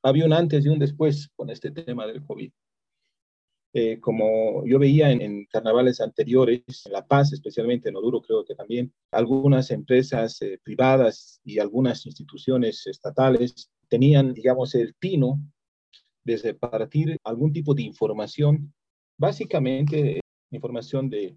Había 0.02 0.26
un 0.26 0.32
antes 0.32 0.64
y 0.64 0.68
un 0.68 0.78
después 0.78 1.28
con 1.36 1.50
este 1.50 1.70
tema 1.70 2.06
del 2.06 2.24
COVID. 2.24 2.50
Eh, 3.74 4.00
como 4.00 4.66
yo 4.66 4.78
veía 4.78 5.10
en, 5.10 5.46
carnavales 5.46 6.00
anteriores, 6.00 6.62
en 6.84 6.92
La 6.92 7.06
Paz, 7.06 7.32
especialmente 7.32 7.88
en 7.88 7.96
Oduro, 7.96 8.20
creo 8.20 8.44
que 8.44 8.54
también, 8.54 8.92
algunas 9.10 9.70
empresas 9.70 10.40
eh, 10.42 10.60
privadas 10.62 11.40
y 11.42 11.58
algunas 11.58 12.04
instituciones 12.04 12.86
estatales 12.86 13.70
tenían, 13.88 14.34
digamos, 14.34 14.74
el 14.74 14.94
tino 14.96 15.40
de 16.24 16.54
partir 16.54 17.18
algún 17.24 17.52
tipo 17.52 17.74
de 17.74 17.82
información 17.82 18.72
Básicamente, 19.18 20.20
información 20.50 21.08
de, 21.08 21.36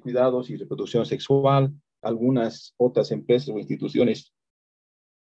cuidados 0.00 0.50
y 0.50 0.56
reproducción 0.56 1.06
sexual. 1.06 1.72
Algunas 2.02 2.74
otras 2.76 3.10
empresas 3.10 3.48
o 3.48 3.58
instituciones 3.58 4.32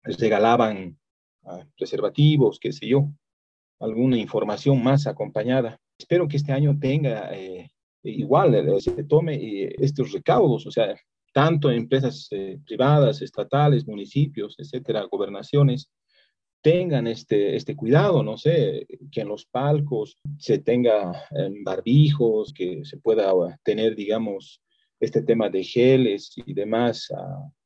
regalaban 0.03 0.97
ah, 1.43 1.65
preservativos, 1.77 2.59
qué 2.59 2.71
sé 2.71 2.87
yo, 2.87 3.09
alguna 3.79 4.17
información 4.17 4.81
más 4.81 5.05
acompañada. 5.07 5.77
Espero 5.97 6.27
que 6.27 6.37
este 6.37 6.51
año 6.51 6.77
tenga 6.79 7.33
eh, 7.33 7.69
igual, 8.03 8.55
eh, 8.55 8.81
se 8.81 9.03
tome 9.03 9.35
eh, 9.35 9.75
estos 9.79 10.11
recaudos, 10.11 10.65
o 10.65 10.71
sea, 10.71 10.95
tanto 11.33 11.71
empresas 11.71 12.29
privadas, 12.65 13.21
estatales, 13.21 13.87
municipios, 13.87 14.55
etcétera, 14.59 15.03
gobernaciones, 15.11 15.89
tengan 16.63 17.07
este, 17.07 17.55
este 17.55 17.75
cuidado, 17.75 18.23
no 18.23 18.37
sé, 18.37 18.87
que 19.11 19.21
en 19.21 19.27
los 19.27 19.45
palcos 19.45 20.17
se 20.39 20.57
tenga 20.57 21.27
barbijos, 21.63 22.53
que 22.53 22.83
se 22.85 22.97
pueda 22.97 23.33
tener, 23.63 23.95
digamos, 23.95 24.61
este 24.99 25.21
tema 25.21 25.49
de 25.49 25.63
geles 25.63 26.31
y 26.35 26.53
demás 26.53 27.11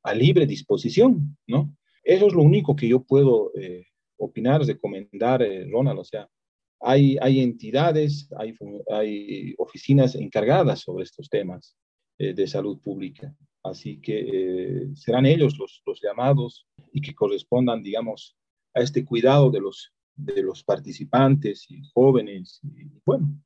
a, 0.03 0.13
libre 0.13 0.45
disposición, 0.45 1.37
¿no? 1.47 1.75
Eso 2.03 2.27
es 2.27 2.33
lo 2.33 2.41
único 2.41 2.75
que 2.75 2.87
yo 2.87 3.03
puedo 3.03 3.51
eh, 3.59 3.85
opinar, 4.17 4.61
recomendar, 4.65 5.41
eh, 5.41 5.67
Ronald, 5.69 5.99
o 5.99 6.03
sea, 6.03 6.29
hay, 6.79 7.17
hay 7.21 7.41
entidades, 7.41 8.29
hay, 8.37 8.53
hay 8.89 9.53
oficinas 9.57 10.15
encargadas 10.15 10.81
sobre 10.81 11.03
estos 11.03 11.29
temas 11.29 11.75
eh, 12.19 12.33
de 12.33 12.47
salud 12.47 12.79
pública. 12.79 13.35
Así 13.63 13.99
que 13.99 14.19
eh, 14.19 14.87
serán 14.95 15.25
ellos 15.25 15.57
los, 15.57 15.81
los 15.85 16.01
llamados 16.01 16.65
y 16.93 17.01
que 17.01 17.13
correspondan, 17.13 17.83
digamos, 17.83 18.35
a 18.73 18.81
este 18.81 19.05
cuidado 19.05 19.49
de 19.49 19.61
los, 19.61 19.93
de 20.15 20.43
los 20.43 20.63
participantes 20.63 21.65
y 21.69 21.81
jóvenes 21.93 22.59
y, 22.63 22.87
bueno, 23.05 23.41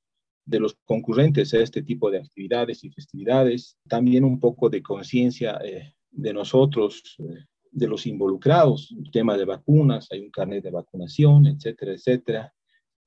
de 0.46 0.60
los 0.60 0.76
concurrentes 0.86 1.54
a 1.54 1.60
este 1.60 1.84
tipo 1.84 2.10
de 2.10 2.20
actividades 2.20 2.84
y 2.84 2.90
festividades. 2.90 3.78
También 3.88 4.24
un 4.24 4.40
poco 4.40 4.70
de 4.70 4.82
conciencia 4.82 5.60
eh, 5.64 5.94
de 6.10 6.34
nosotros, 6.34 7.16
eh, 7.20 7.46
de 7.72 7.88
los 7.88 8.06
involucrados, 8.06 8.94
el 8.98 9.10
tema 9.12 9.38
de 9.38 9.46
vacunas, 9.46 10.08
hay 10.12 10.20
un 10.20 10.32
carnet 10.32 10.64
de 10.64 10.72
vacunación, 10.72 11.48
etcétera, 11.48 11.94
etcétera. 11.94 12.54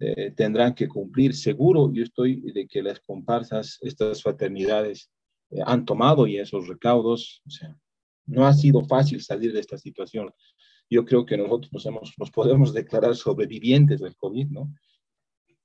Eh, 0.01 0.33
tendrán 0.33 0.75
que 0.75 0.89
cumplir 0.89 1.35
seguro. 1.35 1.93
Yo 1.93 2.03
estoy 2.03 2.41
de 2.53 2.67
que 2.67 2.83
las 2.83 3.01
comparsas, 3.01 3.79
estas 3.83 4.23
fraternidades, 4.23 5.11
eh, 5.51 5.61
han 5.65 5.85
tomado 5.85 6.27
y 6.27 6.39
esos 6.39 6.67
recaudos. 6.67 7.43
O 7.47 7.51
sea, 7.51 7.79
no 8.27 8.47
ha 8.47 8.55
sido 8.55 8.85
fácil 8.85 9.21
salir 9.21 9.53
de 9.53 9.61
esta 9.61 9.79
situación 9.79 10.31
yo 10.95 11.05
creo 11.05 11.27
que 11.27 11.37
nosotros 11.37 11.73
nos, 11.73 11.87
hemos, 11.87 12.15
nos 12.19 12.31
podemos 12.31 12.73
declarar 12.73 13.17
sobrevivientes 13.17 14.01
del 14.01 14.17
COVID, 14.17 14.47
¿no? 14.51 14.73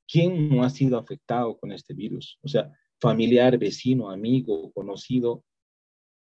¿Quién 0.08 0.50
no 0.50 0.64
ha 0.64 0.72
sido 0.72 0.98
afectado 0.98 1.56
con 1.56 1.72
este 1.72 1.94
virus? 1.94 2.40
O 2.42 2.48
sea, 2.48 2.72
familiar, 3.00 3.56
vecino, 3.60 4.10
amigo, 4.10 4.72
conocido, 4.72 5.44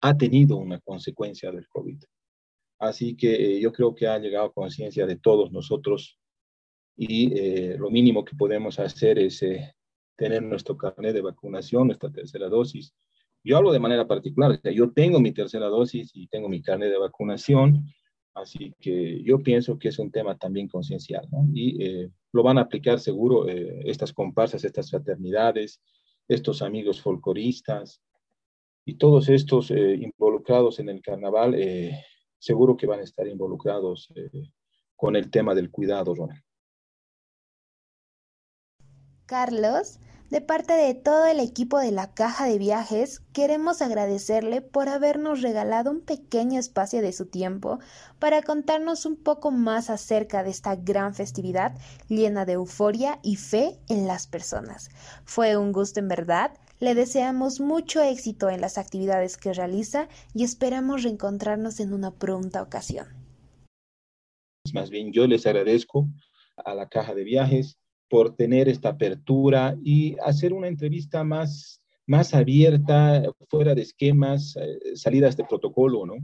ha 0.02 0.14
tenido 0.14 0.58
una 0.58 0.78
consecuencia 0.78 1.50
del 1.50 1.66
COVID. 1.68 2.02
Así 2.80 3.16
que 3.16 3.32
eh, 3.32 3.60
yo 3.60 3.72
creo 3.72 3.94
que 3.94 4.06
ha 4.06 4.18
llegado 4.18 4.46
a 4.46 4.52
conciencia 4.52 5.06
de 5.06 5.16
todos 5.16 5.50
nosotros 5.52 6.18
y 6.94 7.32
eh, 7.34 7.76
lo 7.78 7.90
mínimo 7.90 8.26
que 8.26 8.36
podemos 8.36 8.78
hacer 8.78 9.18
es 9.18 9.42
eh, 9.42 9.74
tener 10.16 10.42
nuestro 10.42 10.76
carnet 10.76 11.14
de 11.14 11.22
vacunación, 11.22 11.86
nuestra 11.86 12.10
tercera 12.12 12.50
dosis. 12.50 12.94
Yo 13.42 13.56
hablo 13.56 13.72
de 13.72 13.80
manera 13.80 14.06
particular, 14.06 14.50
o 14.50 14.56
sea, 14.60 14.70
yo 14.70 14.92
tengo 14.92 15.18
mi 15.18 15.32
tercera 15.32 15.68
dosis 15.68 16.10
y 16.12 16.26
tengo 16.26 16.50
mi 16.50 16.60
carnet 16.60 16.90
de 16.90 16.98
vacunación 16.98 17.86
Así 18.34 18.74
que 18.80 19.22
yo 19.22 19.42
pienso 19.42 19.78
que 19.78 19.88
es 19.88 19.98
un 19.98 20.10
tema 20.10 20.36
también 20.38 20.68
conciencial, 20.68 21.28
¿no? 21.30 21.46
Y 21.52 21.84
eh, 21.84 22.10
lo 22.32 22.42
van 22.42 22.58
a 22.58 22.62
aplicar 22.62 22.98
seguro 22.98 23.48
eh, 23.48 23.82
estas 23.84 24.12
comparsas, 24.12 24.64
estas 24.64 24.90
fraternidades, 24.90 25.82
estos 26.28 26.62
amigos 26.62 27.02
folcloristas 27.02 28.00
y 28.86 28.94
todos 28.94 29.28
estos 29.28 29.70
eh, 29.70 29.96
involucrados 29.96 30.78
en 30.78 30.88
el 30.88 31.02
carnaval, 31.02 31.56
seguro 32.38 32.76
que 32.76 32.86
van 32.86 33.00
a 33.00 33.04
estar 33.04 33.26
involucrados 33.28 34.12
con 34.96 35.14
el 35.14 35.30
tema 35.30 35.54
del 35.54 35.70
cuidado, 35.70 36.14
Ronald. 36.14 36.42
Carlos, 39.26 39.98
de 40.32 40.40
parte 40.40 40.72
de 40.72 40.94
todo 40.94 41.26
el 41.26 41.40
equipo 41.40 41.78
de 41.78 41.92
la 41.92 42.14
Caja 42.14 42.46
de 42.46 42.56
Viajes, 42.56 43.20
queremos 43.34 43.82
agradecerle 43.82 44.62
por 44.62 44.88
habernos 44.88 45.42
regalado 45.42 45.90
un 45.90 46.00
pequeño 46.00 46.58
espacio 46.58 47.02
de 47.02 47.12
su 47.12 47.26
tiempo 47.26 47.80
para 48.18 48.40
contarnos 48.40 49.04
un 49.04 49.16
poco 49.16 49.50
más 49.50 49.90
acerca 49.90 50.42
de 50.42 50.48
esta 50.48 50.74
gran 50.74 51.14
festividad 51.14 51.76
llena 52.08 52.46
de 52.46 52.54
euforia 52.54 53.18
y 53.22 53.36
fe 53.36 53.78
en 53.90 54.06
las 54.06 54.26
personas. 54.26 54.88
Fue 55.26 55.58
un 55.58 55.70
gusto 55.70 56.00
en 56.00 56.08
verdad. 56.08 56.52
Le 56.80 56.94
deseamos 56.94 57.60
mucho 57.60 58.00
éxito 58.00 58.48
en 58.48 58.62
las 58.62 58.78
actividades 58.78 59.36
que 59.36 59.52
realiza 59.52 60.08
y 60.32 60.44
esperamos 60.44 61.02
reencontrarnos 61.02 61.78
en 61.78 61.92
una 61.92 62.10
pronta 62.10 62.62
ocasión. 62.62 63.06
Más 64.72 64.88
bien, 64.88 65.12
yo 65.12 65.26
les 65.26 65.44
agradezco 65.46 66.08
a 66.56 66.74
la 66.74 66.88
Caja 66.88 67.12
de 67.14 67.22
Viajes 67.24 67.76
por 68.12 68.36
tener 68.36 68.68
esta 68.68 68.90
apertura 68.90 69.74
y 69.82 70.18
hacer 70.22 70.52
una 70.52 70.68
entrevista 70.68 71.24
más, 71.24 71.80
más 72.06 72.34
abierta, 72.34 73.22
fuera 73.48 73.74
de 73.74 73.80
esquemas, 73.80 74.54
eh, 74.60 74.96
salidas 74.96 75.34
de 75.34 75.44
protocolo, 75.44 76.04
¿no? 76.04 76.16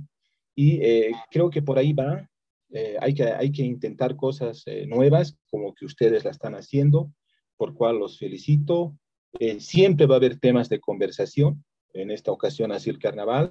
Y 0.55 0.83
eh, 0.83 1.13
creo 1.31 1.49
que 1.49 1.63
por 1.63 1.79
ahí 1.79 1.95
va. 1.95 2.29
Eh, 2.69 2.99
hay, 3.01 3.15
que, 3.15 3.23
hay 3.25 3.51
que 3.51 3.63
intentar 3.63 4.17
cosas 4.17 4.67
nuevas, 4.87 5.39
como 5.51 5.73
que 5.73 5.87
ustedes 5.87 6.27
la 6.27 6.31
están 6.31 6.57
haciendo, 6.57 7.11
por 7.57 7.73
cual 7.73 7.99
los 7.99 8.19
felicito. 8.19 8.95
siempre 9.59 10.05
va 10.05 10.17
a 10.17 10.19
haber 10.19 10.39
temas 10.39 10.69
de 10.69 10.81
conversación, 10.81 11.65
en 11.95 12.11
esta 12.11 12.31
ocasión 12.33 12.71
así 12.71 12.91
el 12.91 12.99
carnaval. 12.99 13.51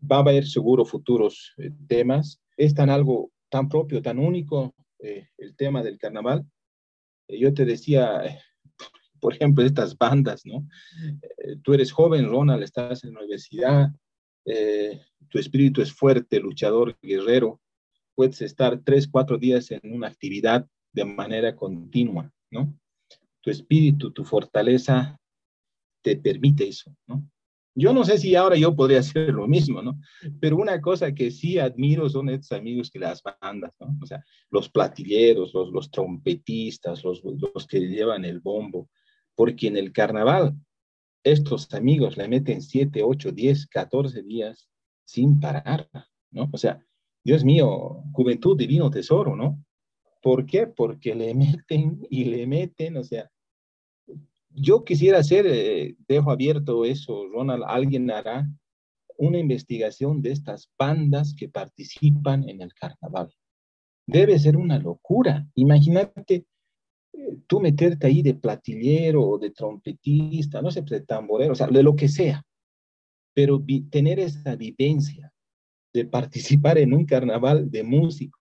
Va 0.00 0.16
a 0.16 0.20
haber 0.20 0.46
seguro 0.46 0.86
futuros 0.86 1.52
temas. 1.86 2.40
Es 2.56 2.72
tan 2.72 2.88
algo 2.88 3.32
tan 3.50 3.68
propio, 3.68 4.00
tan 4.00 4.18
único 4.18 4.74
el 4.98 5.54
tema 5.56 5.82
del 5.82 5.98
carnaval, 5.98 6.46
yo 7.28 7.52
te 7.54 7.64
decía, 7.64 8.22
por 9.20 9.34
ejemplo, 9.34 9.64
estas 9.64 9.96
bandas, 9.96 10.44
¿no? 10.44 10.68
Eh, 11.38 11.56
tú 11.62 11.74
eres 11.74 11.92
joven, 11.92 12.28
Ronald, 12.28 12.62
estás 12.62 13.04
en 13.04 13.14
la 13.14 13.20
universidad, 13.20 13.90
eh, 14.44 15.00
tu 15.28 15.38
espíritu 15.38 15.82
es 15.82 15.92
fuerte, 15.92 16.40
luchador, 16.40 16.96
guerrero, 17.02 17.60
puedes 18.14 18.40
estar 18.42 18.80
tres, 18.84 19.08
cuatro 19.08 19.38
días 19.38 19.70
en 19.70 19.80
una 19.92 20.08
actividad 20.08 20.66
de 20.92 21.04
manera 21.04 21.54
continua, 21.54 22.32
¿no? 22.50 22.78
Tu 23.42 23.50
espíritu, 23.50 24.12
tu 24.12 24.24
fortaleza 24.24 25.20
te 26.02 26.16
permite 26.16 26.68
eso, 26.68 26.96
¿no? 27.06 27.28
Yo 27.78 27.92
no 27.92 28.04
sé 28.04 28.16
si 28.16 28.34
ahora 28.34 28.56
yo 28.56 28.74
podría 28.74 29.00
hacer 29.00 29.34
lo 29.34 29.46
mismo, 29.46 29.82
¿no? 29.82 30.00
Pero 30.40 30.56
una 30.56 30.80
cosa 30.80 31.12
que 31.12 31.30
sí 31.30 31.58
admiro 31.58 32.08
son 32.08 32.30
estos 32.30 32.58
amigos 32.58 32.90
que 32.90 32.98
las 32.98 33.22
bandas, 33.22 33.74
¿no? 33.78 33.94
O 34.02 34.06
sea, 34.06 34.24
los 34.50 34.70
platilleros, 34.70 35.52
los, 35.52 35.70
los 35.70 35.90
trompetistas, 35.90 37.04
los, 37.04 37.22
los 37.22 37.66
que 37.66 37.80
llevan 37.80 38.24
el 38.24 38.40
bombo, 38.40 38.88
porque 39.34 39.66
en 39.66 39.76
el 39.76 39.92
carnaval 39.92 40.54
estos 41.22 41.72
amigos 41.74 42.16
le 42.16 42.28
meten 42.28 42.62
7, 42.62 43.02
8, 43.02 43.32
10, 43.32 43.66
14 43.66 44.22
días 44.22 44.70
sin 45.04 45.38
parar, 45.38 45.86
¿no? 46.30 46.48
O 46.50 46.56
sea, 46.56 46.82
Dios 47.22 47.44
mío, 47.44 48.04
juventud, 48.12 48.56
divino 48.56 48.90
tesoro, 48.90 49.36
¿no? 49.36 49.62
¿Por 50.22 50.46
qué? 50.46 50.66
Porque 50.66 51.14
le 51.14 51.34
meten 51.34 52.06
y 52.08 52.24
le 52.24 52.46
meten, 52.46 52.96
o 52.96 53.04
sea, 53.04 53.30
yo 54.56 54.84
quisiera 54.84 55.18
hacer, 55.18 55.46
eh, 55.46 55.96
dejo 56.08 56.30
abierto 56.30 56.84
eso, 56.84 57.26
Ronald, 57.28 57.64
alguien 57.66 58.10
hará 58.10 58.48
una 59.18 59.38
investigación 59.38 60.22
de 60.22 60.32
estas 60.32 60.70
bandas 60.78 61.34
que 61.34 61.48
participan 61.48 62.48
en 62.48 62.62
el 62.62 62.72
carnaval. 62.74 63.32
Debe 64.06 64.38
ser 64.38 64.56
una 64.56 64.78
locura. 64.78 65.46
Imagínate 65.54 66.46
eh, 67.12 67.38
tú 67.46 67.60
meterte 67.60 68.06
ahí 68.06 68.22
de 68.22 68.34
platillero 68.34 69.22
o 69.22 69.38
de 69.38 69.50
trompetista, 69.50 70.62
no 70.62 70.70
sé, 70.70 70.82
de 70.82 71.00
tamborero, 71.02 71.52
o 71.52 71.56
sea, 71.56 71.66
de 71.66 71.82
lo 71.82 71.94
que 71.94 72.08
sea, 72.08 72.42
pero 73.34 73.62
tener 73.90 74.18
esa 74.18 74.56
vivencia 74.56 75.32
de 75.92 76.04
participar 76.06 76.78
en 76.78 76.94
un 76.94 77.04
carnaval 77.04 77.70
de 77.70 77.82
músico 77.82 78.38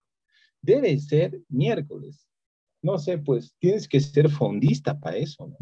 debe 0.61 0.97
ser 0.99 1.41
miércoles. 1.49 2.28
No 2.82 2.97
sé, 2.97 3.18
pues 3.18 3.55
tienes 3.59 3.88
que 3.88 3.99
ser 3.99 4.30
fondista 4.30 4.99
para 4.99 5.18
eso, 5.18 5.47
¿no? 5.47 5.57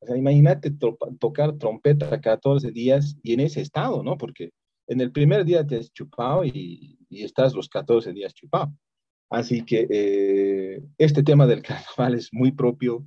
O 0.00 0.06
sea, 0.06 0.16
imagínate 0.16 0.70
tocar 0.70 1.58
trompeta 1.58 2.20
14 2.20 2.70
días 2.70 3.16
y 3.22 3.34
en 3.34 3.40
ese 3.40 3.60
estado, 3.60 4.02
¿no? 4.02 4.16
Porque 4.16 4.50
en 4.86 5.00
el 5.00 5.12
primer 5.12 5.44
día 5.44 5.66
te 5.66 5.76
has 5.76 5.92
chupado 5.92 6.44
y, 6.44 6.98
estás 7.10 7.54
los 7.54 7.68
14 7.68 8.12
días 8.12 8.32
chupado. 8.34 8.72
Así 9.28 9.64
que 9.64 9.86
eh, 9.90 10.82
este 10.96 11.22
tema 11.22 11.46
del 11.46 11.62
carnaval 11.96 12.14
es 12.14 12.30
muy 12.32 12.52
propio, 12.52 13.06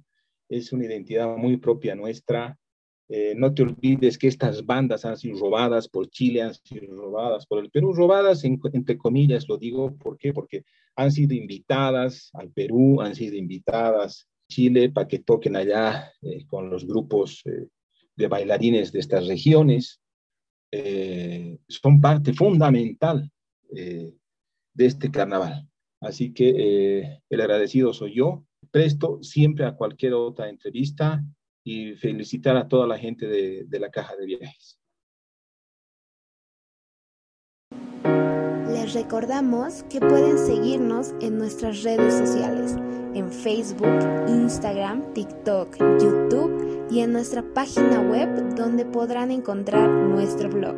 es 0.50 0.72
una 0.72 0.86
identidad 0.86 1.36
muy 1.36 1.58
propia 1.58 1.96
nuestra. 1.96 2.58
Eh, 3.10 3.34
no 3.36 3.54
te 3.54 3.64
olvides 3.64 4.18
que 4.18 4.28
estas 4.28 4.66
bandas 4.66 5.04
han 5.04 5.18
sido 5.18 5.40
robadas 5.40 5.90
por 5.90 6.10
Chile, 6.10 6.42
han 6.42 6.54
sido 6.54 6.96
robadas 6.96 7.46
por 7.46 7.60
el 7.60 7.70
Perú, 7.70 7.94
robadas 7.94 8.44
entre 8.44 8.98
comillas, 8.98 9.48
lo 9.50 9.58
digo, 9.58 9.96
¿por 9.98 10.18
qué? 10.18 10.32
Porque 10.32 10.64
han 10.96 11.12
sido 11.12 11.34
invitadas 11.34 12.30
al 12.34 12.52
Perú, 12.52 13.02
han 13.02 13.16
sido 13.16 13.36
invitadas 13.36 14.28
Chile 14.54 14.92
para 14.92 15.08
que 15.08 15.20
toquen 15.20 15.56
allá 15.56 16.12
eh, 16.22 16.46
con 16.46 16.70
los 16.70 16.86
grupos 16.86 17.42
eh, 17.46 17.68
de 18.16 18.28
bailarines 18.28 18.92
de 18.92 19.00
estas 19.00 19.28
regiones. 19.28 20.00
Eh, 20.72 21.58
son 21.68 22.00
parte 22.00 22.34
fundamental 22.34 23.30
de 23.70 24.86
este 24.86 25.10
carnaval. 25.10 25.68
Así 26.00 26.32
que 26.32 27.20
el 27.28 27.42
agradecido 27.42 27.92
soy 27.92 28.16
yo. 28.16 28.46
Presto 28.70 29.18
siempre 29.24 29.66
a 29.66 29.76
cualquier 29.76 30.14
otra 30.14 30.48
entrevista 30.48 31.24
y 31.64 31.96
felicitar 31.96 32.56
a 32.56 32.68
toda 32.68 32.86
la 32.86 33.00
gente 33.00 33.26
de, 33.26 33.64
de 33.66 33.80
la 33.80 33.90
Caja 33.90 34.16
de 34.16 34.26
Viajes. 34.28 34.80
Les 38.70 38.94
recordamos 38.94 39.84
que 39.90 40.00
pueden 40.00 40.38
seguirnos 40.38 41.16
en 41.20 41.40
nuestras 41.40 41.82
redes 41.82 42.14
sociales 42.14 42.78
en 43.16 43.32
Facebook, 43.32 44.00
Instagram, 44.28 45.14
TikTok, 45.14 45.78
YouTube 46.02 46.88
y 46.90 47.00
en 47.00 47.14
nuestra 47.14 47.44
página 47.54 48.02
web 48.02 48.56
donde 48.56 48.86
podrán 48.86 49.32
encontrar 49.32 49.90
nuestro 49.90 50.50
blog. 50.50 50.76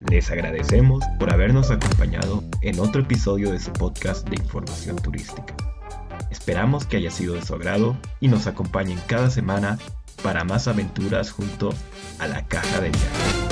Les 0.00 0.30
agradecemos 0.30 1.02
por 1.18 1.32
habernos 1.32 1.70
acompañado 1.70 2.44
en 2.62 2.78
otro 2.78 3.02
episodio 3.02 3.50
de 3.50 3.58
su 3.58 3.72
podcast 3.72 4.28
de 4.28 4.36
información 4.36 4.96
turística. 4.96 5.54
Esperamos 6.30 6.86
que 6.86 6.98
haya 6.98 7.10
sido 7.10 7.34
de 7.34 7.42
su 7.42 7.54
agrado 7.54 7.96
y 8.20 8.28
nos 8.28 8.46
acompañen 8.46 9.00
cada 9.06 9.30
semana 9.30 9.78
para 10.22 10.44
más 10.44 10.68
aventuras 10.68 11.30
junto 11.30 11.70
a 12.18 12.28
la 12.28 12.46
caja 12.46 12.80
de 12.80 12.90
viajes. 12.90 13.45